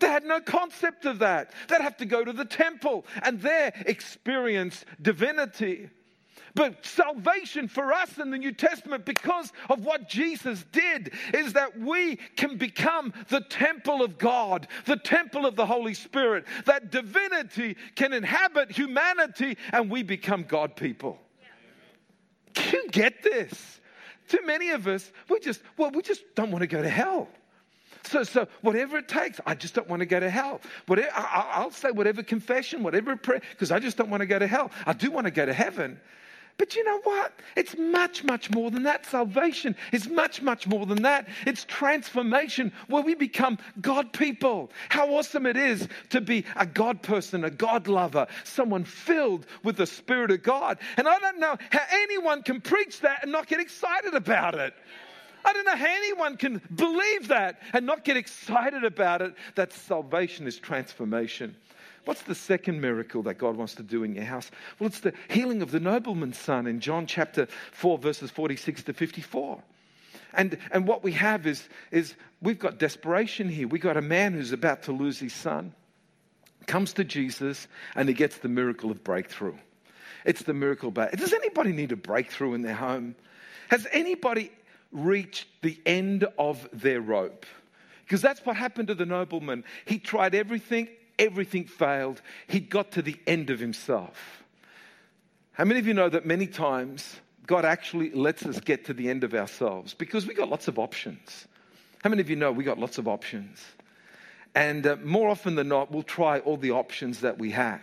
They 0.00 0.08
had 0.08 0.24
no 0.24 0.40
concept 0.40 1.04
of 1.04 1.20
that. 1.20 1.52
They'd 1.68 1.82
have 1.82 1.96
to 1.98 2.04
go 2.04 2.24
to 2.24 2.32
the 2.32 2.44
temple 2.44 3.06
and 3.22 3.40
there 3.40 3.72
experience 3.86 4.84
divinity. 5.00 5.88
But 6.56 6.84
salvation 6.84 7.68
for 7.68 7.92
us 7.92 8.18
in 8.18 8.32
the 8.32 8.38
New 8.38 8.50
Testament, 8.50 9.04
because 9.04 9.52
of 9.70 9.84
what 9.84 10.08
Jesus 10.08 10.64
did, 10.72 11.12
is 11.32 11.52
that 11.52 11.78
we 11.78 12.16
can 12.34 12.56
become 12.56 13.14
the 13.28 13.42
temple 13.42 14.02
of 14.02 14.18
God, 14.18 14.66
the 14.84 14.96
temple 14.96 15.46
of 15.46 15.54
the 15.54 15.66
Holy 15.66 15.94
Spirit. 15.94 16.44
That 16.64 16.90
divinity 16.90 17.76
can 17.94 18.12
inhabit 18.12 18.72
humanity 18.72 19.58
and 19.70 19.88
we 19.88 20.02
become 20.02 20.42
God 20.42 20.74
people. 20.74 21.20
You 22.72 22.88
get 22.90 23.22
this? 23.22 23.80
Too 24.28 24.40
many 24.44 24.70
of 24.70 24.86
us, 24.86 25.10
we 25.28 25.38
just, 25.40 25.60
well, 25.76 25.90
we 25.90 26.02
just 26.02 26.22
don't 26.34 26.50
want 26.50 26.62
to 26.62 26.66
go 26.66 26.82
to 26.82 26.88
hell. 26.88 27.28
So, 28.04 28.22
so 28.22 28.46
whatever 28.60 28.98
it 28.98 29.08
takes, 29.08 29.40
I 29.46 29.54
just 29.54 29.74
don't 29.74 29.88
want 29.88 30.00
to 30.00 30.06
go 30.06 30.20
to 30.20 30.30
hell. 30.30 30.60
Whatever, 30.86 31.10
I, 31.14 31.62
will 31.64 31.70
say 31.70 31.90
whatever 31.90 32.22
confession, 32.22 32.82
whatever 32.82 33.16
prayer, 33.16 33.40
because 33.50 33.70
I 33.70 33.78
just 33.78 33.96
don't 33.96 34.10
want 34.10 34.20
to 34.20 34.26
go 34.26 34.38
to 34.38 34.46
hell. 34.46 34.70
I 34.84 34.92
do 34.92 35.10
want 35.10 35.26
to 35.26 35.30
go 35.30 35.44
to 35.44 35.52
heaven. 35.52 36.00
But 36.58 36.74
you 36.74 36.84
know 36.84 37.00
what? 37.04 37.32
It's 37.54 37.76
much, 37.76 38.24
much 38.24 38.50
more 38.50 38.70
than 38.70 38.84
that. 38.84 39.04
Salvation 39.04 39.76
is 39.92 40.08
much, 40.08 40.40
much 40.40 40.66
more 40.66 40.86
than 40.86 41.02
that. 41.02 41.28
It's 41.46 41.64
transformation 41.64 42.72
where 42.88 43.02
we 43.02 43.14
become 43.14 43.58
God 43.82 44.12
people. 44.12 44.70
How 44.88 45.08
awesome 45.14 45.44
it 45.44 45.58
is 45.58 45.86
to 46.10 46.20
be 46.22 46.44
a 46.56 46.64
God 46.64 47.02
person, 47.02 47.44
a 47.44 47.50
God 47.50 47.88
lover, 47.88 48.26
someone 48.44 48.84
filled 48.84 49.46
with 49.64 49.76
the 49.76 49.86
Spirit 49.86 50.30
of 50.30 50.42
God. 50.42 50.78
And 50.96 51.06
I 51.06 51.18
don't 51.18 51.38
know 51.38 51.56
how 51.70 51.82
anyone 51.92 52.42
can 52.42 52.62
preach 52.62 53.00
that 53.00 53.22
and 53.22 53.32
not 53.32 53.48
get 53.48 53.60
excited 53.60 54.14
about 54.14 54.54
it. 54.54 54.72
I 55.44 55.52
don't 55.52 55.64
know 55.64 55.76
how 55.76 55.86
anyone 55.86 56.36
can 56.36 56.60
believe 56.74 57.28
that 57.28 57.60
and 57.72 57.84
not 57.86 58.02
get 58.02 58.16
excited 58.16 58.82
about 58.82 59.22
it. 59.22 59.34
That 59.54 59.72
salvation 59.72 60.46
is 60.46 60.58
transformation. 60.58 61.54
What's 62.06 62.22
the 62.22 62.36
second 62.36 62.80
miracle 62.80 63.24
that 63.24 63.34
God 63.34 63.56
wants 63.56 63.74
to 63.74 63.82
do 63.82 64.04
in 64.04 64.14
your 64.14 64.24
house? 64.24 64.48
Well, 64.78 64.86
it's 64.86 65.00
the 65.00 65.12
healing 65.28 65.60
of 65.60 65.72
the 65.72 65.80
nobleman's 65.80 66.38
son 66.38 66.68
in 66.68 66.78
John 66.78 67.04
chapter 67.06 67.48
4, 67.72 67.98
verses 67.98 68.30
46 68.30 68.84
to 68.84 68.92
54. 68.92 69.60
And, 70.32 70.56
and 70.70 70.86
what 70.86 71.02
we 71.02 71.10
have 71.12 71.48
is, 71.48 71.68
is 71.90 72.14
we've 72.40 72.60
got 72.60 72.78
desperation 72.78 73.48
here. 73.48 73.66
We've 73.66 73.82
got 73.82 73.96
a 73.96 74.02
man 74.02 74.34
who's 74.34 74.52
about 74.52 74.84
to 74.84 74.92
lose 74.92 75.18
his 75.18 75.32
son, 75.32 75.74
comes 76.68 76.92
to 76.92 77.02
Jesus, 77.02 77.66
and 77.96 78.08
he 78.08 78.14
gets 78.14 78.38
the 78.38 78.48
miracle 78.48 78.92
of 78.92 79.02
breakthrough. 79.02 79.56
It's 80.24 80.44
the 80.44 80.54
miracle. 80.54 80.92
But 80.92 81.16
does 81.16 81.32
anybody 81.32 81.72
need 81.72 81.90
a 81.90 81.96
breakthrough 81.96 82.54
in 82.54 82.62
their 82.62 82.74
home? 82.74 83.16
Has 83.68 83.84
anybody 83.90 84.52
reached 84.92 85.48
the 85.60 85.76
end 85.84 86.24
of 86.38 86.68
their 86.72 87.00
rope? 87.00 87.46
Because 88.04 88.22
that's 88.22 88.46
what 88.46 88.54
happened 88.54 88.86
to 88.88 88.94
the 88.94 89.06
nobleman. 89.06 89.64
He 89.86 89.98
tried 89.98 90.36
everything 90.36 90.86
everything 91.18 91.64
failed. 91.64 92.20
he'd 92.46 92.70
got 92.70 92.92
to 92.92 93.02
the 93.02 93.18
end 93.26 93.50
of 93.50 93.58
himself. 93.60 94.44
How 95.52 95.64
many 95.64 95.80
of 95.80 95.86
you 95.86 95.94
know 95.94 96.08
that 96.08 96.26
many 96.26 96.46
times 96.46 97.16
God 97.46 97.64
actually 97.64 98.10
lets 98.10 98.44
us 98.44 98.60
get 98.60 98.84
to 98.86 98.94
the 98.94 99.08
end 99.08 99.24
of 99.24 99.34
ourselves 99.34 99.94
because 99.94 100.26
we 100.26 100.34
got 100.34 100.48
lots 100.48 100.68
of 100.68 100.78
options? 100.78 101.46
How 102.02 102.10
many 102.10 102.20
of 102.20 102.28
you 102.28 102.36
know 102.36 102.52
we 102.52 102.64
got 102.64 102.78
lots 102.78 102.98
of 102.98 103.08
options? 103.08 103.64
And 104.54 104.86
uh, 104.86 104.96
more 105.02 105.28
often 105.28 105.54
than 105.54 105.68
not, 105.68 105.90
we'll 105.90 106.02
try 106.02 106.40
all 106.40 106.56
the 106.56 106.70
options 106.70 107.20
that 107.20 107.38
we 107.38 107.50
have. 107.52 107.80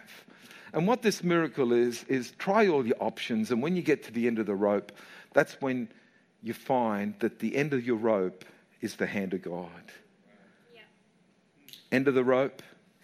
And 0.73 0.87
what 0.87 1.03
this 1.03 1.23
miracle 1.23 1.71
is, 1.71 2.03
is 2.05 2.31
try 2.39 2.67
all 2.67 2.85
your 2.85 2.97
options. 2.99 3.51
And 3.51 3.61
when 3.61 3.75
you 3.75 3.83
get 3.83 4.03
to 4.03 4.11
the 4.11 4.27
end 4.27 4.39
of 4.39 4.47
the 4.47 4.55
rope, 4.55 4.91
that's 5.33 5.53
when 5.61 5.89
you 6.41 6.53
find 6.53 7.13
that 7.19 7.39
the 7.39 7.55
end 7.55 7.73
of 7.73 7.85
your 7.85 7.95
rope 7.95 8.43
is 8.81 8.95
the 8.95 9.05
hand 9.05 9.33
of 9.33 9.43
God. 9.43 9.69
Yeah. 10.73 10.81
End 11.91 12.07
of 12.07 12.15
the 12.15 12.23
rope, 12.23 12.63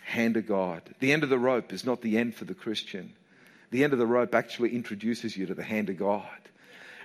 hand 0.09 0.37
of 0.37 0.47
God. 0.47 0.81
The 0.99 1.13
end 1.13 1.23
of 1.23 1.29
the 1.29 1.37
rope 1.37 1.71
is 1.71 1.85
not 1.85 2.01
the 2.01 2.17
end 2.17 2.35
for 2.35 2.45
the 2.45 2.55
Christian. 2.55 3.13
The 3.69 3.83
end 3.83 3.93
of 3.93 3.99
the 3.99 4.07
rope 4.07 4.33
actually 4.33 4.75
introduces 4.75 5.37
you 5.37 5.45
to 5.45 5.53
the 5.53 5.63
hand 5.63 5.89
of 5.89 5.97
God. 5.97 6.25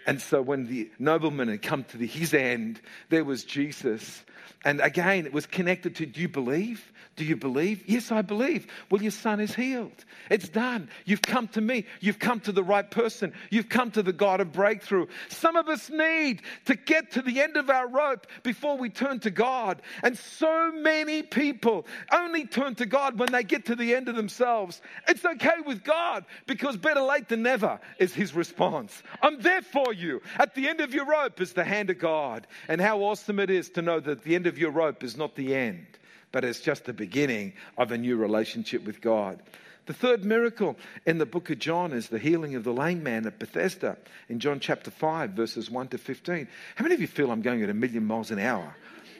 And 0.06 0.20
so 0.20 0.42
when 0.42 0.66
the 0.66 0.90
nobleman 0.98 1.48
had 1.48 1.62
come 1.62 1.84
to 1.84 1.96
the, 1.96 2.06
his 2.06 2.34
end, 2.34 2.80
there 3.08 3.24
was 3.24 3.44
Jesus. 3.44 4.22
And 4.64 4.80
again, 4.80 5.26
it 5.26 5.32
was 5.32 5.46
connected 5.46 5.96
to 5.96 6.06
do 6.06 6.20
you 6.20 6.28
believe? 6.28 6.92
Do 7.16 7.24
you 7.24 7.36
believe? 7.36 7.84
Yes, 7.86 8.10
I 8.10 8.22
believe. 8.22 8.66
Well, 8.90 9.00
your 9.00 9.12
son 9.12 9.38
is 9.38 9.54
healed. 9.54 10.04
It's 10.30 10.48
done. 10.48 10.88
You've 11.04 11.22
come 11.22 11.46
to 11.48 11.60
me. 11.60 11.86
You've 12.00 12.18
come 12.18 12.40
to 12.40 12.50
the 12.50 12.62
right 12.62 12.90
person. 12.90 13.32
You've 13.50 13.68
come 13.68 13.92
to 13.92 14.02
the 14.02 14.12
God 14.12 14.40
of 14.40 14.52
breakthrough. 14.52 15.06
Some 15.28 15.54
of 15.54 15.68
us 15.68 15.90
need 15.90 16.42
to 16.64 16.74
get 16.74 17.12
to 17.12 17.22
the 17.22 17.40
end 17.40 17.56
of 17.56 17.70
our 17.70 17.86
rope 17.86 18.26
before 18.42 18.76
we 18.76 18.90
turn 18.90 19.20
to 19.20 19.30
God. 19.30 19.80
And 20.02 20.18
so 20.18 20.72
many 20.72 21.22
people 21.22 21.86
only 22.12 22.46
turn 22.46 22.74
to 22.76 22.86
God 22.86 23.18
when 23.18 23.30
they 23.30 23.44
get 23.44 23.66
to 23.66 23.76
the 23.76 23.94
end 23.94 24.08
of 24.08 24.16
themselves. 24.16 24.82
It's 25.06 25.24
okay 25.24 25.60
with 25.64 25.84
God 25.84 26.24
because 26.46 26.76
better 26.76 27.02
late 27.02 27.28
than 27.28 27.42
never 27.42 27.78
is 28.00 28.12
his 28.12 28.34
response. 28.34 29.04
I'm 29.22 29.40
there 29.40 29.62
for 29.62 29.92
you. 29.98 30.22
At 30.38 30.54
the 30.54 30.68
end 30.68 30.80
of 30.80 30.94
your 30.94 31.06
rope 31.06 31.40
is 31.40 31.52
the 31.52 31.64
hand 31.64 31.90
of 31.90 31.98
God. 31.98 32.46
And 32.68 32.80
how 32.80 33.00
awesome 33.00 33.38
it 33.38 33.50
is 33.50 33.70
to 33.70 33.82
know 33.82 34.00
that 34.00 34.24
the 34.24 34.34
end 34.34 34.46
of 34.46 34.58
your 34.58 34.70
rope 34.70 35.02
is 35.02 35.16
not 35.16 35.34
the 35.34 35.54
end 35.54 35.86
but 36.34 36.44
it's 36.44 36.58
just 36.58 36.84
the 36.84 36.92
beginning 36.92 37.52
of 37.78 37.92
a 37.92 37.96
new 37.96 38.16
relationship 38.16 38.84
with 38.84 39.00
God. 39.00 39.40
The 39.86 39.92
third 39.92 40.24
miracle 40.24 40.76
in 41.06 41.18
the 41.18 41.26
book 41.26 41.48
of 41.48 41.60
John 41.60 41.92
is 41.92 42.08
the 42.08 42.18
healing 42.18 42.56
of 42.56 42.64
the 42.64 42.72
lame 42.72 43.04
man 43.04 43.24
at 43.24 43.38
Bethesda 43.38 43.96
in 44.28 44.40
John 44.40 44.58
chapter 44.58 44.90
5, 44.90 45.30
verses 45.30 45.70
1 45.70 45.88
to 45.88 45.98
15. 45.98 46.48
How 46.74 46.82
many 46.82 46.96
of 46.96 47.00
you 47.00 47.06
feel 47.06 47.30
I'm 47.30 47.40
going 47.40 47.62
at 47.62 47.70
a 47.70 47.74
million 47.74 48.04
miles 48.04 48.32
an 48.32 48.40
hour? 48.40 48.74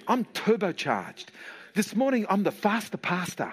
I'm 0.09 0.25
turbocharged. 0.25 1.27
This 1.75 1.95
morning, 1.95 2.27
I'm 2.29 2.43
the 2.43 2.51
faster 2.51 2.97
pastor. 2.97 3.53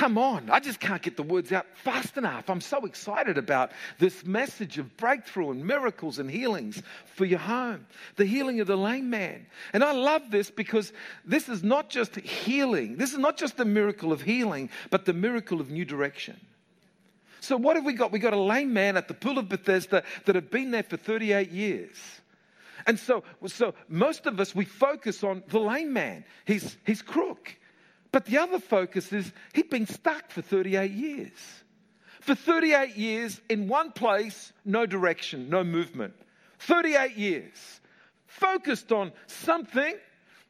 Come 0.00 0.16
on, 0.16 0.48
I 0.48 0.60
just 0.60 0.80
can't 0.80 1.02
get 1.02 1.18
the 1.18 1.22
words 1.22 1.52
out 1.52 1.66
fast 1.74 2.16
enough. 2.16 2.48
I'm 2.48 2.62
so 2.62 2.86
excited 2.86 3.36
about 3.36 3.70
this 3.98 4.24
message 4.24 4.78
of 4.78 4.96
breakthrough 4.96 5.50
and 5.50 5.62
miracles 5.62 6.18
and 6.18 6.30
healings 6.30 6.82
for 7.04 7.26
your 7.26 7.38
home. 7.38 7.86
The 8.16 8.24
healing 8.24 8.60
of 8.60 8.66
the 8.66 8.78
lame 8.78 9.10
man. 9.10 9.44
And 9.74 9.84
I 9.84 9.92
love 9.92 10.30
this 10.30 10.50
because 10.50 10.94
this 11.26 11.50
is 11.50 11.62
not 11.62 11.90
just 11.90 12.16
healing, 12.16 12.96
this 12.96 13.12
is 13.12 13.18
not 13.18 13.36
just 13.36 13.58
the 13.58 13.66
miracle 13.66 14.10
of 14.10 14.22
healing, 14.22 14.70
but 14.88 15.04
the 15.04 15.12
miracle 15.12 15.60
of 15.60 15.70
new 15.70 15.84
direction. 15.84 16.40
So, 17.40 17.58
what 17.58 17.76
have 17.76 17.84
we 17.84 17.92
got? 17.92 18.10
We 18.10 18.20
got 18.20 18.32
a 18.32 18.40
lame 18.40 18.72
man 18.72 18.96
at 18.96 19.06
the 19.06 19.12
pool 19.12 19.36
of 19.36 19.50
Bethesda 19.50 20.02
that 20.24 20.34
had 20.34 20.50
been 20.50 20.70
there 20.70 20.82
for 20.82 20.96
38 20.96 21.50
years. 21.50 21.98
And 22.86 22.98
so, 22.98 23.22
so 23.48 23.74
most 23.86 24.24
of 24.24 24.40
us, 24.40 24.54
we 24.54 24.64
focus 24.64 25.22
on 25.22 25.42
the 25.48 25.60
lame 25.60 25.92
man. 25.92 26.24
He's, 26.46 26.78
he's 26.86 27.02
crook. 27.02 27.54
But 28.12 28.26
the 28.26 28.38
other 28.38 28.58
focus 28.58 29.12
is 29.12 29.30
he'd 29.52 29.70
been 29.70 29.86
stuck 29.86 30.30
for 30.30 30.42
38 30.42 30.90
years. 30.90 31.30
For 32.20 32.34
38 32.34 32.96
years 32.96 33.40
in 33.48 33.68
one 33.68 33.92
place, 33.92 34.52
no 34.64 34.84
direction, 34.86 35.48
no 35.48 35.64
movement. 35.64 36.14
38 36.60 37.16
years. 37.16 37.80
Focused 38.26 38.92
on 38.92 39.12
something, 39.26 39.94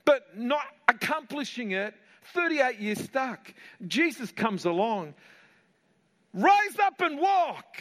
but 0.05 0.37
not 0.37 0.65
accomplishing 0.89 1.73
it. 1.73 1.95
38 2.35 2.81
years 2.81 3.01
stuck. 3.01 3.53
Jesus 3.87 4.31
comes 4.33 4.65
along. 4.65 5.15
Rise 6.33 6.79
up 6.83 7.01
and 7.01 7.19
walk. 7.19 7.81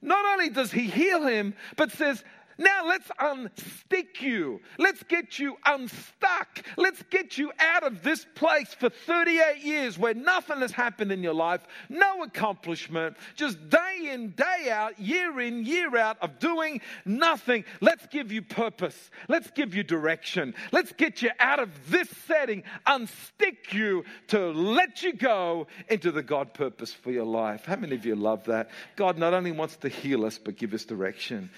Not 0.00 0.24
only 0.26 0.50
does 0.50 0.70
he 0.70 0.86
heal 0.86 1.26
him, 1.26 1.54
but 1.76 1.90
says, 1.92 2.22
now 2.58 2.86
let's 2.86 3.08
unstick 3.20 4.20
you. 4.20 4.60
Let's 4.78 5.02
get 5.02 5.38
you 5.38 5.56
unstuck. 5.66 6.62
Let's 6.76 7.02
get 7.10 7.36
you 7.38 7.52
out 7.58 7.82
of 7.82 8.02
this 8.02 8.26
place 8.34 8.72
for 8.74 8.88
38 8.88 9.64
years 9.64 9.98
where 9.98 10.14
nothing 10.14 10.60
has 10.60 10.70
happened 10.70 11.12
in 11.12 11.22
your 11.22 11.34
life, 11.34 11.62
no 11.88 12.22
accomplishment, 12.22 13.16
just 13.34 13.68
day 13.68 14.10
in, 14.12 14.30
day 14.30 14.70
out, 14.70 14.98
year 15.00 15.40
in, 15.40 15.64
year 15.64 15.96
out 15.96 16.16
of 16.20 16.38
doing 16.38 16.80
nothing. 17.04 17.64
Let's 17.80 18.06
give 18.06 18.30
you 18.30 18.42
purpose. 18.42 19.10
Let's 19.28 19.50
give 19.50 19.74
you 19.74 19.82
direction. 19.82 20.54
Let's 20.72 20.92
get 20.92 21.22
you 21.22 21.30
out 21.40 21.60
of 21.60 21.90
this 21.90 22.08
setting, 22.26 22.62
unstick 22.86 23.72
you 23.72 24.04
to 24.28 24.50
let 24.50 25.02
you 25.02 25.12
go 25.12 25.66
into 25.88 26.12
the 26.12 26.22
God 26.22 26.54
purpose 26.54 26.92
for 26.92 27.10
your 27.10 27.24
life. 27.24 27.64
How 27.64 27.76
many 27.76 27.96
of 27.96 28.06
you 28.06 28.14
love 28.14 28.44
that? 28.44 28.70
God 28.96 29.18
not 29.18 29.34
only 29.34 29.52
wants 29.52 29.76
to 29.78 29.88
heal 29.88 30.24
us, 30.24 30.38
but 30.38 30.56
give 30.56 30.72
us 30.74 30.84
direction 30.84 31.50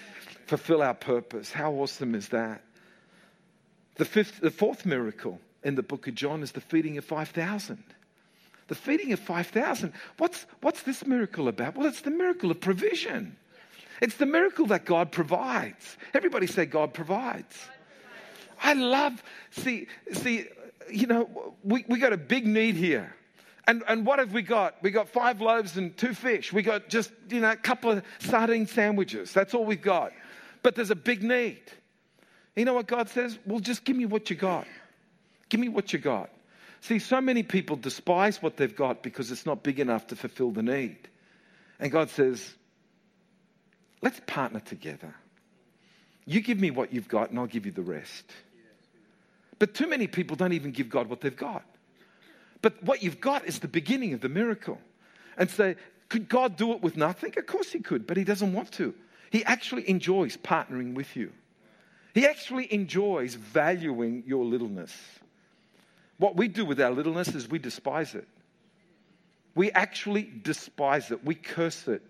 fulfill 0.47 0.81
our 0.81 0.93
purpose. 0.93 1.51
How 1.51 1.73
awesome 1.73 2.15
is 2.15 2.29
that? 2.29 2.61
The, 3.95 4.05
fifth, 4.05 4.39
the 4.39 4.51
fourth 4.51 4.85
miracle 4.85 5.39
in 5.63 5.75
the 5.75 5.83
book 5.83 6.07
of 6.07 6.15
John 6.15 6.41
is 6.41 6.53
the 6.53 6.61
feeding 6.61 6.97
of 6.97 7.05
5,000. 7.05 7.83
The 8.67 8.75
feeding 8.75 9.11
of 9.11 9.19
5,000. 9.19 9.93
What's, 10.17 10.45
what's 10.61 10.83
this 10.83 11.05
miracle 11.05 11.47
about? 11.47 11.75
Well, 11.75 11.87
it's 11.87 12.01
the 12.01 12.11
miracle 12.11 12.49
of 12.51 12.61
provision. 12.61 13.35
It's 14.01 14.15
the 14.15 14.25
miracle 14.25 14.67
that 14.67 14.85
God 14.85 15.11
provides. 15.11 15.97
Everybody 16.13 16.47
say, 16.47 16.65
God 16.65 16.93
provides. 16.93 17.57
I 18.61 18.73
love, 18.73 19.21
see, 19.51 19.87
see, 20.13 20.45
you 20.89 21.07
know, 21.07 21.55
we, 21.63 21.83
we 21.87 21.99
got 21.99 22.13
a 22.13 22.17
big 22.17 22.47
need 22.47 22.75
here. 22.75 23.13
And, 23.65 23.83
and 23.87 24.05
what 24.05 24.19
have 24.19 24.31
we 24.31 24.43
got? 24.43 24.75
We 24.81 24.91
got 24.91 25.09
five 25.09 25.41
loaves 25.41 25.75
and 25.75 25.95
two 25.97 26.13
fish. 26.13 26.53
We 26.53 26.61
got 26.61 26.87
just, 26.87 27.11
you 27.29 27.41
know, 27.41 27.51
a 27.51 27.55
couple 27.57 27.91
of 27.91 28.03
sardine 28.19 28.65
sandwiches. 28.65 29.33
That's 29.33 29.53
all 29.53 29.65
we've 29.65 29.81
got 29.81 30.13
but 30.67 30.75
there's 30.75 30.91
a 30.91 30.97
big 30.97 31.23
need. 31.23 31.61
You 32.57 32.65
know 32.65 32.73
what 32.73 32.87
God 32.87 33.07
says? 33.07 33.39
Well, 33.45 33.61
just 33.61 33.85
give 33.85 33.95
me 33.95 34.05
what 34.05 34.29
you 34.29 34.35
got. 34.35 34.67
Give 35.47 35.61
me 35.61 35.69
what 35.69 35.93
you 35.93 35.99
got. 35.99 36.29
See, 36.81 36.99
so 36.99 37.21
many 37.21 37.41
people 37.41 37.77
despise 37.77 38.41
what 38.41 38.57
they've 38.57 38.75
got 38.75 39.01
because 39.01 39.31
it's 39.31 39.45
not 39.45 39.63
big 39.63 39.79
enough 39.79 40.07
to 40.07 40.17
fulfill 40.17 40.51
the 40.51 40.61
need. 40.61 40.97
And 41.79 41.89
God 41.89 42.09
says, 42.09 42.53
let's 44.01 44.19
partner 44.27 44.59
together. 44.59 45.15
You 46.25 46.41
give 46.41 46.59
me 46.59 46.69
what 46.69 46.91
you've 46.91 47.07
got, 47.07 47.29
and 47.29 47.39
I'll 47.39 47.47
give 47.47 47.65
you 47.65 47.71
the 47.71 47.81
rest. 47.81 48.25
But 49.59 49.73
too 49.73 49.87
many 49.87 50.07
people 50.07 50.35
don't 50.35 50.51
even 50.51 50.71
give 50.71 50.89
God 50.89 51.07
what 51.07 51.21
they've 51.21 51.33
got. 51.33 51.63
But 52.61 52.83
what 52.83 53.01
you've 53.01 53.21
got 53.21 53.45
is 53.45 53.59
the 53.59 53.69
beginning 53.69 54.11
of 54.11 54.19
the 54.19 54.27
miracle. 54.27 54.81
And 55.37 55.49
say, 55.49 55.77
could 56.09 56.27
God 56.27 56.57
do 56.57 56.73
it 56.73 56.81
with 56.81 56.97
nothing? 56.97 57.31
Of 57.37 57.45
course 57.45 57.71
He 57.71 57.79
could, 57.79 58.05
but 58.05 58.17
He 58.17 58.25
doesn't 58.25 58.51
want 58.51 58.73
to. 58.73 58.93
He 59.31 59.43
actually 59.43 59.89
enjoys 59.89 60.37
partnering 60.37 60.93
with 60.93 61.15
you. 61.15 61.31
He 62.13 62.25
actually 62.25 62.71
enjoys 62.73 63.35
valuing 63.35 64.23
your 64.25 64.45
littleness. 64.45 64.95
What 66.17 66.35
we 66.35 66.47
do 66.47 66.65
with 66.65 66.81
our 66.81 66.91
littleness 66.91 67.29
is 67.35 67.47
we 67.47 67.59
despise 67.59 68.15
it. 68.15 68.27
We 69.53 69.71
actually 69.71 70.31
despise 70.41 71.11
it. 71.11 71.23
We 71.23 71.35
curse 71.35 71.87
it. 71.87 72.01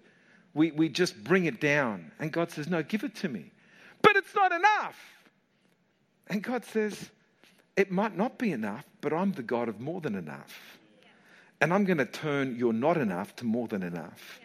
We, 0.54 0.72
we 0.72 0.90
just 0.90 1.22
bring 1.24 1.46
it 1.46 1.60
down. 1.60 2.12
And 2.20 2.32
God 2.32 2.52
says, 2.52 2.68
No, 2.68 2.84
give 2.84 3.04
it 3.04 3.16
to 3.18 3.30
me. 3.30 3.52
But 4.02 4.16
it's 4.16 4.34
not 4.36 4.52
enough. 4.52 4.98
And 6.28 6.42
God 6.42 6.66
says, 6.66 7.10
It 7.76 7.92
might 7.92 8.16
not 8.16 8.38
be 8.38 8.52
enough, 8.52 8.86
but 9.02 9.14
I'm 9.14 9.32
the 9.34 9.44
God 9.44 9.70
of 9.70 9.80
more 9.80 10.02
than 10.02 10.16
enough. 10.16 10.78
And 11.60 11.74
I'm 11.74 11.86
going 11.86 11.98
to 11.98 12.06
turn 12.06 12.56
your 12.56 12.74
not 12.74 12.98
enough 12.98 13.36
to 13.38 13.46
more 13.46 13.68
than 13.68 13.84
enough. 13.84 14.40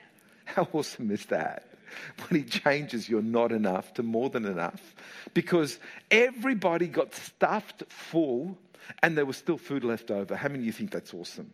How 0.44 0.68
awesome 0.72 1.10
is 1.10 1.26
that? 1.26 1.71
when 2.28 2.40
he 2.42 2.46
changes 2.48 3.08
your 3.08 3.22
not 3.22 3.52
enough 3.52 3.94
to 3.94 4.02
more 4.02 4.30
than 4.30 4.44
enough. 4.44 4.94
Because 5.34 5.78
everybody 6.10 6.86
got 6.86 7.14
stuffed 7.14 7.84
full 7.88 8.56
and 9.02 9.16
there 9.16 9.26
was 9.26 9.36
still 9.36 9.58
food 9.58 9.84
left 9.84 10.10
over. 10.10 10.34
How 10.36 10.48
many 10.48 10.60
of 10.60 10.66
you 10.66 10.72
think 10.72 10.90
that's 10.90 11.14
awesome? 11.14 11.52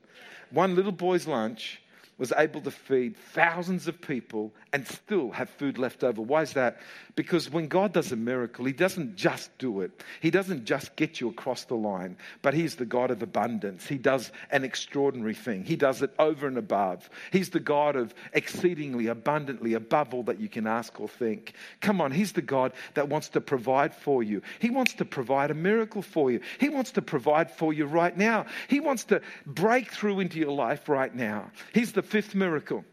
One 0.50 0.74
little 0.74 0.92
boy's 0.92 1.26
lunch 1.26 1.80
was 2.18 2.32
able 2.36 2.60
to 2.60 2.70
feed 2.70 3.16
thousands 3.16 3.86
of 3.86 4.00
people 4.00 4.52
and 4.72 4.86
still 4.86 5.30
have 5.30 5.48
food 5.48 5.78
left 5.78 6.02
over. 6.02 6.20
Why 6.20 6.42
is 6.42 6.52
that? 6.54 6.80
Because 7.14 7.50
when 7.50 7.68
God 7.68 7.92
does 7.92 8.12
a 8.12 8.16
miracle, 8.16 8.64
He 8.64 8.72
doesn't 8.72 9.16
just 9.16 9.56
do 9.58 9.80
it, 9.80 10.02
He 10.20 10.30
doesn't 10.30 10.64
just 10.64 10.96
get 10.96 11.20
you 11.20 11.28
across 11.28 11.64
the 11.64 11.76
line, 11.76 12.16
but 12.42 12.54
He's 12.54 12.76
the 12.76 12.84
God 12.84 13.10
of 13.10 13.22
abundance. 13.22 13.86
He 13.86 13.98
does 13.98 14.32
an 14.50 14.64
extraordinary 14.64 15.34
thing, 15.34 15.64
He 15.64 15.76
does 15.76 16.02
it 16.02 16.12
over 16.18 16.46
and 16.46 16.58
above. 16.58 17.08
He's 17.32 17.50
the 17.50 17.60
God 17.60 17.96
of 17.96 18.14
exceedingly 18.32 19.06
abundantly 19.06 19.74
above 19.74 20.12
all 20.12 20.24
that 20.24 20.40
you 20.40 20.48
can 20.48 20.66
ask 20.66 21.00
or 21.00 21.08
think. 21.08 21.54
Come 21.80 22.00
on, 22.00 22.10
He's 22.10 22.32
the 22.32 22.42
God 22.42 22.72
that 22.94 23.08
wants 23.08 23.28
to 23.30 23.40
provide 23.40 23.94
for 23.94 24.22
you. 24.22 24.42
He 24.58 24.70
wants 24.70 24.94
to 24.94 25.04
provide 25.04 25.50
a 25.50 25.54
miracle 25.54 26.02
for 26.02 26.30
you. 26.30 26.40
He 26.58 26.68
wants 26.68 26.90
to 26.92 27.02
provide 27.02 27.50
for 27.50 27.72
you 27.72 27.86
right 27.86 28.16
now. 28.16 28.46
He 28.66 28.80
wants 28.80 29.04
to 29.04 29.20
break 29.46 29.92
through 29.92 30.20
into 30.20 30.38
your 30.38 30.52
life 30.52 30.88
right 30.88 31.14
now. 31.14 31.50
He's 31.72 31.92
the 31.92 32.02
fifth 32.08 32.34
miracle 32.34 32.84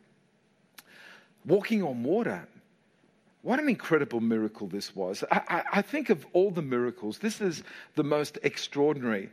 walking 1.46 1.84
on 1.84 2.04
water. 2.04 2.48
What 3.44 3.60
an 3.60 3.70
incredible 3.70 4.20
miracle 4.20 4.68
this 4.68 4.96
was. 4.96 5.24
I, 5.32 5.42
I, 5.48 5.64
I, 5.74 5.82
think 5.82 6.10
of 6.10 6.26
all 6.34 6.50
the 6.50 6.64
miracles, 6.64 7.20
this 7.20 7.42
is 7.42 7.64
the 7.96 8.04
most 8.04 8.40
extraordinary 8.44 9.30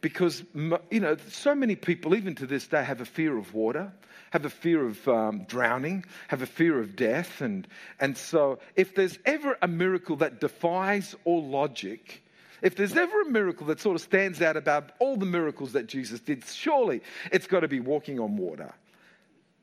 because, 0.00 0.42
you 0.90 1.00
know, 1.00 1.16
so 1.28 1.54
many 1.54 1.76
people, 1.76 2.16
even 2.16 2.34
to 2.34 2.46
this 2.46 2.66
day, 2.66 2.82
have 2.82 3.00
a 3.00 3.04
fear 3.04 3.38
of 3.38 3.54
water, 3.54 3.92
have 4.32 4.44
a 4.44 4.50
fear 4.50 4.84
of 4.84 5.08
um, 5.08 5.44
drowning, 5.44 6.04
have 6.26 6.42
a 6.42 6.46
fear 6.46 6.80
of 6.80 6.96
death. 6.96 7.40
And, 7.40 7.68
and 8.00 8.18
so, 8.18 8.58
if 8.74 8.96
there's 8.96 9.18
ever 9.24 9.56
a 9.62 9.68
miracle 9.68 10.16
that 10.16 10.40
defies 10.40 11.14
all 11.24 11.46
logic, 11.46 12.24
if 12.62 12.74
there's 12.74 12.96
ever 12.96 13.22
a 13.22 13.30
miracle 13.30 13.66
that 13.68 13.80
sort 13.80 13.94
of 13.94 14.02
stands 14.02 14.42
out 14.42 14.56
about 14.56 14.90
all 14.98 15.16
the 15.16 15.26
miracles 15.26 15.72
that 15.72 15.86
Jesus 15.86 16.18
did, 16.20 16.44
surely 16.44 17.00
it's 17.30 17.46
got 17.46 17.60
to 17.60 17.68
be 17.68 17.80
walking 17.80 18.18
on 18.18 18.36
water. 18.36 18.72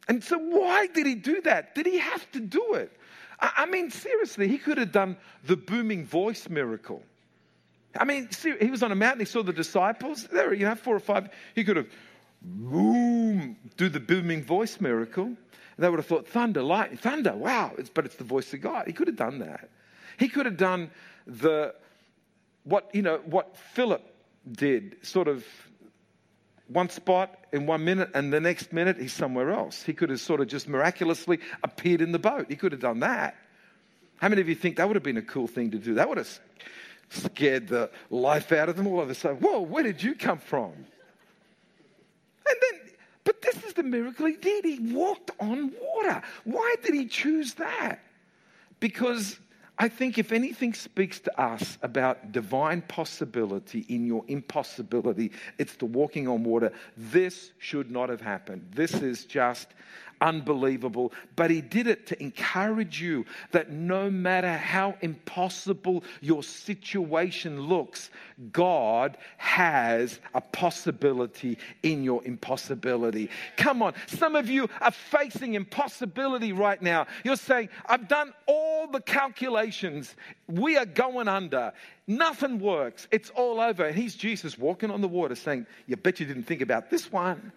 And 0.10 0.24
so, 0.24 0.40
why 0.40 0.88
did 0.88 1.06
he 1.06 1.14
do 1.14 1.40
that? 1.42 1.76
Did 1.76 1.86
he 1.86 2.00
have 2.00 2.30
to 2.32 2.40
do 2.40 2.74
it? 2.74 2.92
I, 3.40 3.68
mean, 3.68 3.92
seriously, 3.92 4.48
he 4.48 4.58
could 4.58 4.80
have 4.80 4.92
done 4.92 5.16
the 5.46 5.56
booming 5.56 6.06
voice 6.06 6.50
miracle. 6.50 7.04
I 7.98 8.04
mean, 8.06 8.28
he 8.60 8.70
was 8.70 8.84
on 8.84 8.92
a 8.92 8.96
mountain, 8.96 9.20
he 9.20 9.26
saw 9.26 9.44
the 9.44 9.54
disciples. 9.54 10.28
There, 10.28 10.48
were, 10.48 10.54
you 10.54 10.66
know, 10.66 10.76
four 10.76 10.96
or 10.96 11.00
five. 11.00 11.30
He 11.56 11.64
could 11.64 11.78
have 11.78 11.88
boom, 12.42 13.56
do 13.78 13.88
the 13.88 14.00
booming 14.00 14.44
voice 14.44 14.82
miracle. 14.82 15.36
they 15.78 15.88
would 15.88 16.00
have 16.00 16.08
thought, 16.08 16.28
thunder, 16.28 16.64
lightning, 16.64 16.98
thunder, 16.98 17.36
wow. 17.36 17.72
It's, 17.78 17.90
but 17.90 18.06
it's 18.06 18.16
the 18.16 18.24
voice 18.24 18.52
of 18.54 18.62
God. 18.62 18.88
He 18.88 18.94
could 18.94 19.08
have 19.08 19.16
done 19.16 19.40
that. 19.40 19.70
He 20.18 20.28
could 20.28 20.48
have 20.48 20.58
done 20.58 20.90
the, 21.28 21.74
what, 22.64 22.90
you 22.94 23.04
know, 23.04 23.22
what 23.26 23.56
Philip 23.56 24.04
did, 24.52 24.98
sort 25.04 25.28
of 25.28 25.46
one 26.70 26.90
spot 26.90 27.36
in 27.52 27.66
one 27.66 27.84
minute, 27.84 28.12
and 28.14 28.32
the 28.32 28.40
next 28.40 28.72
minute 28.72 28.98
he's 28.98 29.14
somewhere 29.14 29.52
else. 29.52 29.84
He 29.84 29.94
could 29.94 30.10
have 30.10 30.20
sort 30.20 30.40
of 30.40 30.48
just 30.48 30.68
miraculously 30.68 31.40
appeared 31.64 32.02
in 32.02 32.12
the 32.12 32.20
boat. 32.20 32.46
He 32.48 32.56
could 32.56 32.72
have 32.72 32.82
done 32.82 33.00
that. 33.00 33.36
How 34.18 34.30
many 34.30 34.42
of 34.42 34.50
you 34.50 34.56
think 34.56 34.78
that 34.78 34.88
would 34.88 34.96
have 34.96 35.04
been 35.04 35.18
a 35.18 35.22
cool 35.22 35.48
thing 35.48 35.72
to 35.72 35.78
do? 35.78 35.96
That 35.96 36.08
would 36.08 36.18
have 36.18 36.40
scared 37.10 37.68
the 37.68 37.90
life 38.10 38.52
out 38.52 38.70
of 38.70 38.76
them 38.76 38.88
all 38.88 39.02
of 39.02 39.10
a 39.10 39.16
sudden. 39.16 39.38
Whoa, 39.38 39.62
where 39.62 39.84
did 39.84 40.04
you 40.04 40.14
come 40.14 40.38
from? 40.38 40.72
And 40.72 42.58
then, 42.62 42.92
but 43.24 43.42
this 43.42 43.64
is 43.64 43.74
the 43.74 43.84
miracle 43.84 44.26
he 44.28 44.36
did. 44.36 44.66
He 44.66 44.94
walked 44.94 45.32
on 45.40 45.74
water. 45.82 46.22
Why 46.44 46.76
did 46.84 46.94
he 46.94 47.08
choose 47.08 47.56
that? 47.56 48.00
Because 48.80 49.40
I 49.82 49.88
think 49.88 50.18
if 50.18 50.34
anything 50.34 50.74
speaks 50.74 51.22
to 51.22 51.42
us 51.42 51.78
about 51.82 52.34
divine 52.34 52.82
possibility 52.82 53.86
in 53.88 54.06
your 54.06 54.26
impossibility, 54.28 55.32
it's 55.58 55.78
the 55.78 55.86
walking 55.86 56.28
on 56.28 56.44
water. 56.44 56.74
This 56.98 57.52
should 57.60 57.90
not 57.90 58.10
have 58.10 58.20
happened. 58.20 58.68
This 58.76 58.94
is 58.96 59.24
just 59.24 59.70
unbelievable. 60.22 61.12
But 61.36 61.52
he 61.52 61.62
did 61.62 61.88
it 61.88 62.08
to 62.08 62.22
encourage 62.22 63.02
you 63.02 63.26
that 63.52 63.72
no 63.72 64.10
matter 64.10 64.54
how 64.54 64.96
impossible 65.02 66.04
your 66.22 66.44
situation 66.44 67.62
looks, 67.62 68.10
God 68.52 69.18
has 69.38 70.20
a 70.34 70.42
possibility 70.42 71.58
in 71.84 72.04
your 72.04 72.24
impossibility. 72.26 73.30
Come 73.58 73.82
on, 73.82 73.94
some 74.08 74.36
of 74.36 74.50
you 74.50 74.70
are 74.82 74.92
facing 74.92 75.56
impossibility 75.56 76.54
right 76.54 76.82
now. 76.82 77.08
You're 77.24 77.36
saying, 77.36 77.70
I've 77.86 78.08
done 78.08 78.34
all 78.46 78.88
the 78.88 79.02
calculations, 79.02 80.16
we 80.48 80.78
are 80.78 80.86
going 80.86 81.28
under. 81.28 81.74
Nothing 82.08 82.60
works. 82.60 83.08
It's 83.12 83.30
all 83.30 83.60
over. 83.60 83.86
And 83.86 83.96
he's 83.96 84.16
Jesus 84.16 84.58
walking 84.58 84.90
on 84.90 85.02
the 85.02 85.08
water 85.08 85.36
saying, 85.36 85.68
You 85.86 85.96
bet 85.96 86.20
you 86.20 86.26
didn't 86.26 86.46
think 86.46 86.62
about 86.62 86.90
this 86.90 87.12
one. 87.12 87.52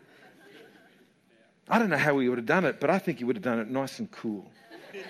I 1.69 1.79
don't 1.79 1.91
know 1.91 1.97
how 1.97 2.19
he 2.19 2.29
would 2.29 2.39
have 2.39 2.47
done 2.47 2.65
it, 2.65 2.81
but 2.81 2.91
I 2.91 2.99
think 2.99 3.19
he 3.19 3.25
would 3.25 3.37
have 3.37 3.43
done 3.43 3.59
it 3.59 3.71
nice 3.71 3.99
and 3.99 4.11
cool. 4.11 4.51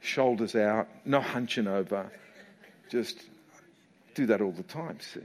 Shoulders 0.00 0.54
out, 0.54 0.88
no 1.04 1.20
hunching 1.20 1.66
over. 1.66 2.10
Just 2.90 3.22
do 4.14 4.26
that 4.26 4.40
all 4.40 4.52
the 4.52 4.62
time, 4.62 4.98
see. 5.00 5.20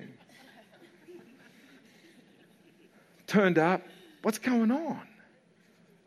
Turned 3.28 3.58
up, 3.58 3.82
what's 4.22 4.40
going 4.40 4.72
on? 4.72 5.02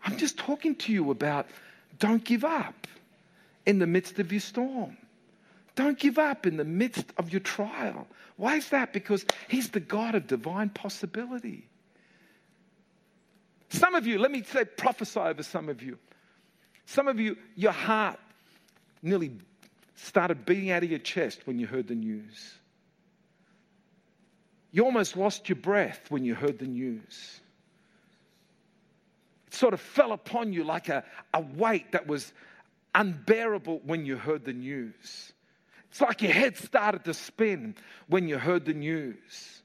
I'm 0.04 0.16
just 0.16 0.38
talking 0.38 0.74
to 0.76 0.92
you 0.92 1.10
about 1.10 1.46
don't 1.98 2.24
give 2.24 2.44
up 2.44 2.86
in 3.66 3.78
the 3.78 3.86
midst 3.86 4.18
of 4.18 4.32
your 4.32 4.40
storm. 4.40 4.96
Don't 5.74 5.98
give 5.98 6.18
up 6.18 6.46
in 6.46 6.56
the 6.56 6.64
midst 6.64 7.12
of 7.18 7.30
your 7.30 7.40
trial. 7.40 8.06
Why 8.36 8.56
is 8.56 8.70
that? 8.70 8.92
Because 8.92 9.24
He's 9.48 9.68
the 9.68 9.80
God 9.80 10.14
of 10.14 10.26
divine 10.26 10.70
possibility. 10.70 11.69
Some 13.70 13.94
of 13.94 14.06
you, 14.06 14.18
let 14.18 14.30
me 14.30 14.42
say, 14.42 14.64
prophesy 14.64 15.20
over 15.20 15.42
some 15.42 15.68
of 15.68 15.82
you. 15.82 15.98
Some 16.86 17.08
of 17.08 17.20
you, 17.20 17.36
your 17.54 17.72
heart 17.72 18.18
nearly 19.00 19.32
started 19.94 20.44
beating 20.44 20.70
out 20.70 20.82
of 20.82 20.90
your 20.90 20.98
chest 20.98 21.46
when 21.46 21.58
you 21.58 21.66
heard 21.66 21.86
the 21.86 21.94
news. 21.94 22.54
You 24.72 24.84
almost 24.84 25.16
lost 25.16 25.48
your 25.48 25.56
breath 25.56 26.10
when 26.10 26.24
you 26.24 26.34
heard 26.34 26.58
the 26.58 26.66
news. 26.66 27.40
It 29.46 29.54
sort 29.54 29.74
of 29.74 29.80
fell 29.80 30.12
upon 30.12 30.52
you 30.52 30.64
like 30.64 30.88
a, 30.88 31.04
a 31.32 31.40
weight 31.40 31.92
that 31.92 32.06
was 32.06 32.32
unbearable 32.94 33.80
when 33.84 34.04
you 34.04 34.16
heard 34.16 34.44
the 34.44 34.52
news. 34.52 35.32
It's 35.90 36.00
like 36.00 36.22
your 36.22 36.32
head 36.32 36.56
started 36.56 37.04
to 37.04 37.14
spin 37.14 37.74
when 38.08 38.28
you 38.28 38.38
heard 38.38 38.64
the 38.64 38.74
news. 38.74 39.62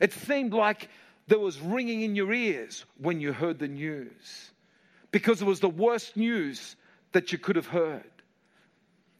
It 0.00 0.12
seemed 0.12 0.52
like 0.52 0.88
there 1.28 1.38
was 1.38 1.60
ringing 1.60 2.02
in 2.02 2.16
your 2.16 2.32
ears 2.32 2.84
when 2.96 3.20
you 3.20 3.32
heard 3.32 3.58
the 3.58 3.68
news 3.68 4.50
because 5.10 5.40
it 5.40 5.44
was 5.44 5.60
the 5.60 5.68
worst 5.68 6.16
news 6.16 6.74
that 7.12 7.32
you 7.32 7.38
could 7.38 7.56
have 7.56 7.66
heard. 7.66 8.10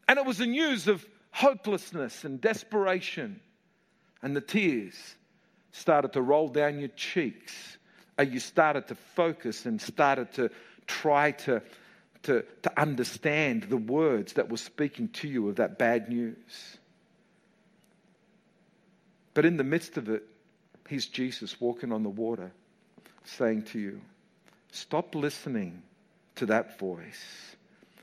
And 0.09 0.19
it 0.19 0.25
was 0.25 0.39
the 0.39 0.47
news 0.47 0.89
of 0.89 1.07
hopelessness 1.31 2.25
and 2.25 2.41
desperation. 2.41 3.41
And 4.23 4.35
the 4.35 4.41
tears 4.41 5.17
started 5.73 6.15
to 6.15 6.23
roll 6.23 6.49
down 6.49 6.79
your 6.79 6.89
cheeks. 6.89 7.77
And 8.17 8.33
you 8.33 8.41
started 8.41 8.89
to 8.89 8.95
focus 8.95 9.67
and 9.67 9.81
started 9.81 10.33
to 10.33 10.51
try 10.87 11.33
to, 11.33 11.63
to, 12.25 12.43
to 12.63 12.81
understand 12.81 13.65
the 13.65 13.77
words 13.77 14.33
that 14.33 14.51
were 14.51 14.57
speaking 14.57 15.09
to 15.09 15.29
you 15.29 15.49
of 15.49 15.57
that 15.57 15.79
bad 15.79 16.09
news. 16.09 16.79
But 19.35 19.45
in 19.45 19.59
the 19.59 19.65
midst 19.65 19.99
of 19.99 20.09
it, 20.09 20.25
He's 20.89 21.07
Jesus 21.07 21.61
walking 21.61 21.93
on 21.93 22.03
the 22.03 22.09
water, 22.09 22.51
saying 23.25 23.63
to 23.65 23.79
you, 23.79 24.01
Stop 24.73 25.15
listening 25.15 25.83
to 26.37 26.47
that 26.47 26.79
voice 26.79 27.57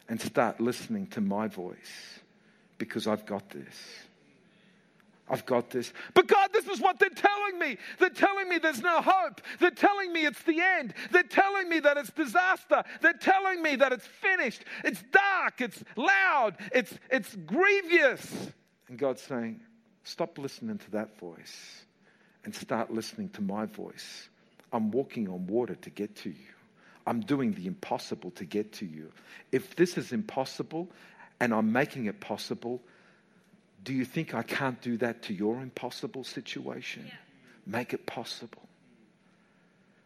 and 0.07 0.21
start 0.21 0.59
listening 0.59 1.07
to 1.07 1.21
my 1.21 1.47
voice 1.47 2.19
because 2.77 3.07
I've 3.07 3.25
got 3.25 3.49
this. 3.49 3.75
I've 5.27 5.45
got 5.47 5.71
this. 5.71 5.93
But 6.13 6.27
God, 6.27 6.51
this 6.53 6.67
is 6.67 6.79
what 6.79 6.99
they're 6.99 7.09
telling 7.09 7.57
me. 7.57 7.77
They're 7.97 8.09
telling 8.09 8.47
me 8.49 8.59
there's 8.59 8.81
no 8.81 9.01
hope. 9.01 9.41
They're 9.59 9.71
telling 9.71 10.13
me 10.13 10.25
it's 10.25 10.43
the 10.43 10.61
end. 10.61 10.93
They're 11.11 11.23
telling 11.23 11.67
me 11.67 11.79
that 11.79 11.97
it's 11.97 12.11
disaster. 12.11 12.83
They're 13.01 13.13
telling 13.13 13.63
me 13.63 13.75
that 13.77 13.91
it's 13.91 14.05
finished. 14.05 14.63
It's 14.83 15.03
dark. 15.11 15.61
It's 15.61 15.83
loud. 15.95 16.57
It's, 16.71 16.93
it's 17.09 17.35
grievous. 17.35 18.51
And 18.87 18.99
God's 18.99 19.21
saying, 19.21 19.61
stop 20.03 20.37
listening 20.37 20.77
to 20.77 20.91
that 20.91 21.17
voice 21.19 21.84
and 22.45 22.55
start 22.55 22.91
listening 22.91 23.29
to 23.29 23.41
my 23.41 23.65
voice. 23.65 24.29
I'm 24.71 24.91
walking 24.91 25.27
on 25.27 25.47
water 25.47 25.75
to 25.75 25.89
get 25.89 26.15
to 26.17 26.29
you. 26.29 26.53
I'm 27.07 27.21
doing 27.21 27.53
the 27.53 27.67
impossible 27.67 28.31
to 28.31 28.45
get 28.45 28.73
to 28.73 28.85
you. 28.85 29.11
If 29.51 29.75
this 29.75 29.97
is 29.97 30.11
impossible 30.11 30.87
and 31.39 31.53
I'm 31.53 31.71
making 31.71 32.05
it 32.05 32.19
possible, 32.19 32.81
do 33.83 33.93
you 33.93 34.05
think 34.05 34.33
I 34.33 34.43
can't 34.43 34.81
do 34.81 34.97
that 34.97 35.23
to 35.23 35.33
your 35.33 35.61
impossible 35.61 36.23
situation? 36.23 37.03
Yeah. 37.05 37.13
Make 37.67 37.93
it 37.93 38.05
possible. 38.05 38.67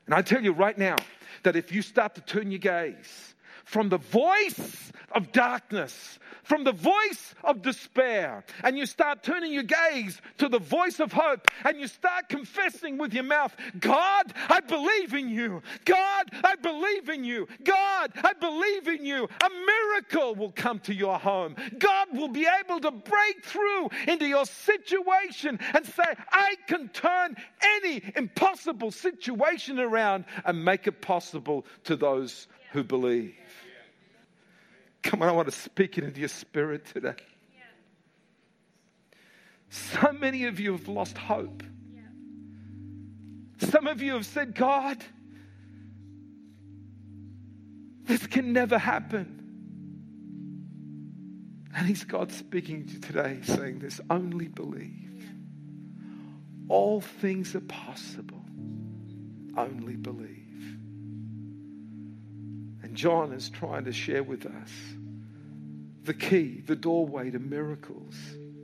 And 0.05 0.15
I 0.15 0.21
tell 0.21 0.43
you 0.43 0.53
right 0.53 0.77
now 0.77 0.95
that 1.43 1.55
if 1.55 1.71
you 1.71 1.81
start 1.81 2.15
to 2.15 2.21
turn 2.21 2.51
your 2.51 2.59
gaze 2.59 3.35
from 3.69 3.89
the 3.89 3.99
voice 3.99 4.91
of 5.11 5.31
darkness, 5.31 6.17
from 6.41 6.63
the 6.63 6.71
voice 6.71 7.35
of 7.43 7.61
despair, 7.61 8.43
and 8.63 8.75
you 8.75 8.87
start 8.87 9.21
turning 9.21 9.53
your 9.53 9.61
gaze 9.61 10.19
to 10.39 10.49
the 10.49 10.57
voice 10.57 10.99
of 10.99 11.13
hope, 11.13 11.47
and 11.63 11.79
you 11.79 11.85
start 11.85 12.29
confessing 12.29 12.97
with 12.97 13.13
your 13.13 13.23
mouth, 13.23 13.55
God, 13.79 14.33
I 14.49 14.59
believe 14.61 15.13
in 15.13 15.29
you. 15.29 15.61
God, 15.85 16.31
I 16.43 16.55
believe 16.55 17.09
in 17.09 17.23
you. 17.23 17.47
God, 17.63 18.11
I 18.15 18.33
believe 18.33 18.87
in 18.87 19.05
you. 19.05 19.25
A 19.25 19.49
miracle 19.49 20.33
will 20.33 20.51
come 20.51 20.79
to 20.79 20.93
your 20.93 21.19
home. 21.19 21.55
God 21.77 22.07
will 22.13 22.29
be 22.29 22.47
able 22.61 22.79
to 22.79 22.89
break 22.89 23.45
through 23.45 23.89
into 24.07 24.25
your 24.25 24.47
situation 24.47 25.59
and 25.75 25.85
say, 25.85 26.15
I 26.31 26.55
can 26.65 26.89
turn 26.89 27.35
any 27.83 28.01
impossible 28.15 28.89
situation 28.89 29.79
around 29.79 30.25
and 30.43 30.65
make 30.65 30.87
it 30.87 31.01
possible 31.01 31.67
to 31.83 31.95
those 31.95 32.47
who 32.71 32.83
believe. 32.83 33.35
Come 35.03 35.21
on, 35.21 35.29
I 35.29 35.31
want 35.31 35.47
to 35.47 35.55
speak 35.55 35.97
it 35.97 36.03
into 36.03 36.19
your 36.19 36.29
spirit 36.29 36.85
today. 36.85 37.15
So 39.69 40.11
many 40.11 40.45
of 40.45 40.59
you 40.59 40.71
have 40.71 40.87
lost 40.87 41.17
hope. 41.17 41.63
Some 43.59 43.87
of 43.87 44.01
you 44.01 44.13
have 44.13 44.25
said, 44.25 44.55
God, 44.55 45.03
this 48.05 48.25
can 48.25 48.53
never 48.53 48.77
happen. 48.77 49.35
And 51.75 51.85
He's 51.85 52.03
God 52.03 52.31
speaking 52.31 52.87
to 52.87 52.93
you 52.93 52.99
today, 52.99 53.39
saying 53.43 53.79
this 53.79 54.01
only 54.09 54.47
believe. 54.47 55.29
All 56.67 57.01
things 57.01 57.55
are 57.55 57.61
possible. 57.61 58.41
Only 59.57 59.95
believe. 59.95 60.38
John 62.99 63.31
is 63.31 63.49
trying 63.49 63.85
to 63.85 63.93
share 63.93 64.23
with 64.23 64.45
us 64.45 64.69
the 66.03 66.13
key, 66.13 66.61
the 66.65 66.75
doorway 66.75 67.31
to 67.31 67.39
miracles 67.39 68.13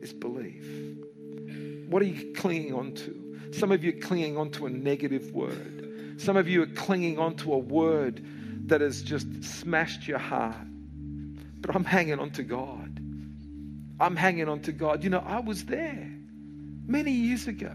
is 0.01 0.11
belief. 0.11 0.67
What 1.87 2.01
are 2.01 2.05
you 2.05 2.33
clinging 2.33 2.73
on 2.73 2.95
to? 2.95 3.53
Some 3.53 3.71
of 3.71 3.81
you 3.81 3.91
are 3.91 4.01
clinging 4.01 4.37
onto 4.37 4.65
a 4.65 4.69
negative 4.69 5.31
word. 5.31 6.17
Some 6.17 6.35
of 6.35 6.49
you 6.49 6.63
are 6.63 6.67
clinging 6.67 7.17
onto 7.17 7.53
a 7.53 7.57
word 7.57 8.25
that 8.67 8.81
has 8.81 9.01
just 9.03 9.41
smashed 9.41 10.05
your 10.05 10.19
heart. 10.19 10.67
But 11.61 11.73
I'm 11.73 11.85
hanging 11.85 12.19
on 12.19 12.31
to 12.31 12.43
God. 12.43 12.99
I'm 14.01 14.17
hanging 14.17 14.49
on 14.49 14.59
to 14.63 14.73
God. 14.73 15.01
You 15.01 15.11
know, 15.11 15.23
I 15.25 15.39
was 15.39 15.63
there 15.63 16.11
many 16.85 17.11
years 17.11 17.47
ago. 17.47 17.73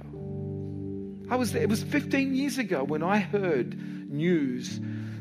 I 1.30 1.36
was 1.36 1.52
there. 1.52 1.62
It 1.62 1.70
was 1.70 1.84
15 1.84 2.34
years 2.34 2.58
ago 2.58 2.84
when 2.84 3.02
I 3.02 3.16
heard 3.16 3.80
news 4.10 4.78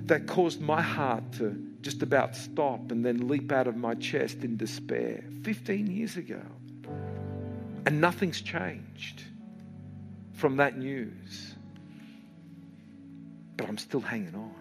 that 0.10 0.28
caused 0.28 0.60
my 0.60 0.82
heart 0.82 1.24
to 1.34 1.56
just 1.82 2.04
about 2.04 2.36
stop 2.36 2.92
and 2.92 3.06
then 3.06 3.28
leap 3.28 3.52
out 3.52 3.68
of 3.68 3.76
my 3.76 3.96
chest 3.96 4.44
in 4.44 4.58
despair. 4.58 5.24
15 5.44 5.88
years 5.88 6.18
ago. 6.18 6.42
And 7.86 8.02
nothing's 8.02 8.42
changed 8.42 9.24
from 10.34 10.58
that 10.58 10.78
news. 10.78 11.56
But 13.56 13.70
I'm 13.70 13.78
still 13.78 14.02
hanging 14.02 14.36
on. 14.36 14.54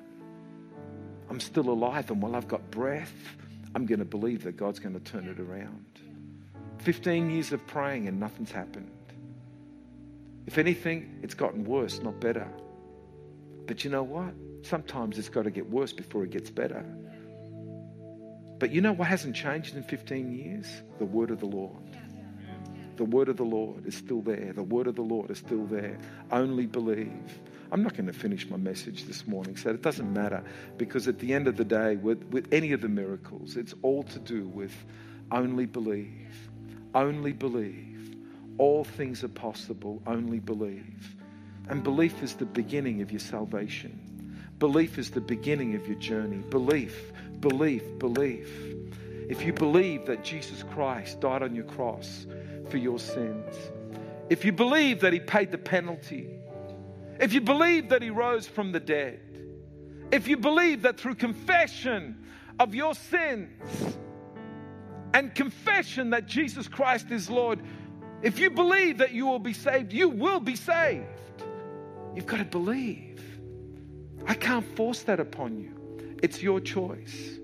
I'm 1.30 1.40
still 1.40 1.68
alive, 1.68 2.10
and 2.10 2.22
while 2.22 2.34
I've 2.34 2.48
got 2.48 2.70
breath, 2.70 3.12
I'm 3.74 3.84
going 3.84 3.98
to 3.98 4.04
believe 4.04 4.44
that 4.44 4.56
God's 4.56 4.78
going 4.78 4.94
to 4.94 5.12
turn 5.12 5.28
it 5.28 5.38
around. 5.38 5.84
15 6.78 7.30
years 7.30 7.52
of 7.52 7.66
praying, 7.66 8.08
and 8.08 8.18
nothing's 8.18 8.50
happened. 8.50 8.90
If 10.46 10.56
anything, 10.56 11.20
it's 11.22 11.34
gotten 11.34 11.64
worse, 11.64 12.00
not 12.02 12.18
better. 12.18 12.48
But 13.66 13.84
you 13.84 13.90
know 13.90 14.02
what? 14.02 14.32
Sometimes 14.68 15.18
it's 15.18 15.30
got 15.30 15.44
to 15.44 15.50
get 15.50 15.70
worse 15.70 15.94
before 15.94 16.24
it 16.24 16.30
gets 16.30 16.50
better. 16.50 16.84
But 18.58 18.70
you 18.70 18.82
know 18.82 18.92
what 18.92 19.08
hasn't 19.08 19.34
changed 19.34 19.74
in 19.74 19.82
15 19.82 20.30
years? 20.30 20.66
The 20.98 21.06
word 21.06 21.30
of 21.30 21.40
the 21.40 21.46
Lord. 21.46 21.96
The 22.96 23.04
word 23.04 23.30
of 23.30 23.38
the 23.38 23.44
Lord 23.44 23.86
is 23.86 23.94
still 23.94 24.20
there. 24.20 24.52
The 24.52 24.62
word 24.62 24.86
of 24.86 24.96
the 24.96 25.02
Lord 25.02 25.30
is 25.30 25.38
still 25.38 25.64
there. 25.64 25.96
Only 26.30 26.66
believe. 26.66 27.40
I'm 27.72 27.82
not 27.82 27.94
going 27.94 28.08
to 28.08 28.12
finish 28.12 28.50
my 28.50 28.58
message 28.58 29.04
this 29.04 29.26
morning, 29.26 29.56
so 29.56 29.70
it 29.70 29.80
doesn't 29.80 30.12
matter 30.12 30.44
because 30.76 31.08
at 31.08 31.18
the 31.18 31.32
end 31.32 31.48
of 31.48 31.56
the 31.56 31.64
day, 31.64 31.96
with, 31.96 32.24
with 32.24 32.52
any 32.52 32.72
of 32.72 32.82
the 32.82 32.88
miracles, 32.88 33.56
it's 33.56 33.74
all 33.82 34.02
to 34.02 34.18
do 34.18 34.48
with 34.48 34.74
only 35.30 35.64
believe. 35.64 36.50
Only 36.94 37.32
believe. 37.32 38.16
All 38.58 38.84
things 38.84 39.24
are 39.24 39.28
possible. 39.28 40.02
Only 40.06 40.40
believe. 40.40 41.16
And 41.68 41.82
belief 41.82 42.22
is 42.22 42.34
the 42.34 42.46
beginning 42.46 43.00
of 43.00 43.10
your 43.10 43.20
salvation. 43.20 44.07
Belief 44.58 44.98
is 44.98 45.10
the 45.10 45.20
beginning 45.20 45.74
of 45.76 45.86
your 45.86 45.98
journey. 45.98 46.38
Belief, 46.38 47.12
belief, 47.40 47.82
belief. 47.98 48.50
If 49.28 49.44
you 49.44 49.52
believe 49.52 50.06
that 50.06 50.24
Jesus 50.24 50.64
Christ 50.74 51.20
died 51.20 51.42
on 51.42 51.54
your 51.54 51.64
cross 51.64 52.26
for 52.68 52.76
your 52.76 52.98
sins, 52.98 53.54
if 54.28 54.44
you 54.44 54.50
believe 54.52 55.00
that 55.00 55.12
He 55.12 55.20
paid 55.20 55.52
the 55.52 55.58
penalty, 55.58 56.28
if 57.20 57.32
you 57.32 57.40
believe 57.40 57.90
that 57.90 58.02
He 58.02 58.10
rose 58.10 58.46
from 58.48 58.72
the 58.72 58.80
dead, 58.80 59.20
if 60.10 60.26
you 60.26 60.36
believe 60.36 60.82
that 60.82 60.98
through 60.98 61.14
confession 61.16 62.24
of 62.58 62.74
your 62.74 62.94
sins 62.94 63.96
and 65.14 65.34
confession 65.34 66.10
that 66.10 66.26
Jesus 66.26 66.66
Christ 66.66 67.10
is 67.12 67.30
Lord, 67.30 67.60
if 68.22 68.40
you 68.40 68.50
believe 68.50 68.98
that 68.98 69.12
you 69.12 69.26
will 69.26 69.38
be 69.38 69.52
saved, 69.52 69.92
you 69.92 70.08
will 70.08 70.40
be 70.40 70.56
saved. 70.56 71.04
You've 72.16 72.26
got 72.26 72.38
to 72.38 72.44
believe. 72.44 73.22
I 74.26 74.34
can't 74.34 74.64
force 74.76 75.02
that 75.02 75.20
upon 75.20 75.58
you. 75.58 76.16
It's 76.22 76.42
your 76.42 76.60
choice. 76.60 77.38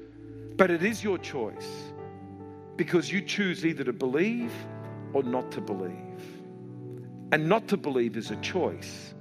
But 0.57 0.71
it 0.71 0.83
is 0.83 1.03
your 1.03 1.19
choice 1.19 1.69
because 2.77 3.11
you 3.11 3.21
choose 3.21 3.65
either 3.65 3.85
to 3.85 3.93
believe 3.93 4.53
or 5.13 5.23
not 5.23 5.51
to 5.53 5.61
believe. 5.61 5.93
And 7.33 7.49
not 7.49 7.69
to 7.69 7.77
believe 7.77 8.17
is 8.17 8.31
a 8.31 8.37
choice, 8.37 9.15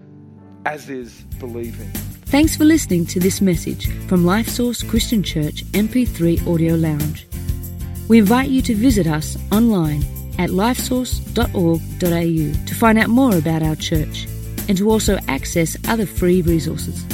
as 0.66 0.89
is 0.89 1.22
believing. 1.39 1.89
Thanks 2.26 2.56
for 2.56 2.66
listening 2.66 3.06
to 3.08 3.20
this 3.20 3.42
message 3.42 3.88
from 4.08 4.26
Life 4.26 4.48
Source 4.48 4.84
Christian 4.84 5.24
Church 5.24 5.63
MP3 5.72 6.48
Audio 6.48 6.76
Lounge. 6.76 7.28
We 8.08 8.20
invite 8.20 8.50
you 8.50 8.62
to 8.63 8.76
visit 8.76 9.08
us 9.08 9.38
online 9.52 10.04
at 10.38 10.50
lifesource.org.au 10.50 12.66
to 12.66 12.76
find 12.76 12.98
out 12.98 13.10
more 13.10 13.38
about 13.38 13.63
our 13.63 13.76
church 13.76 14.28
and 14.68 14.78
to 14.78 14.89
also 14.89 15.18
access 15.28 15.78
other 15.88 16.06
free 16.06 16.42
resources. 16.42 17.06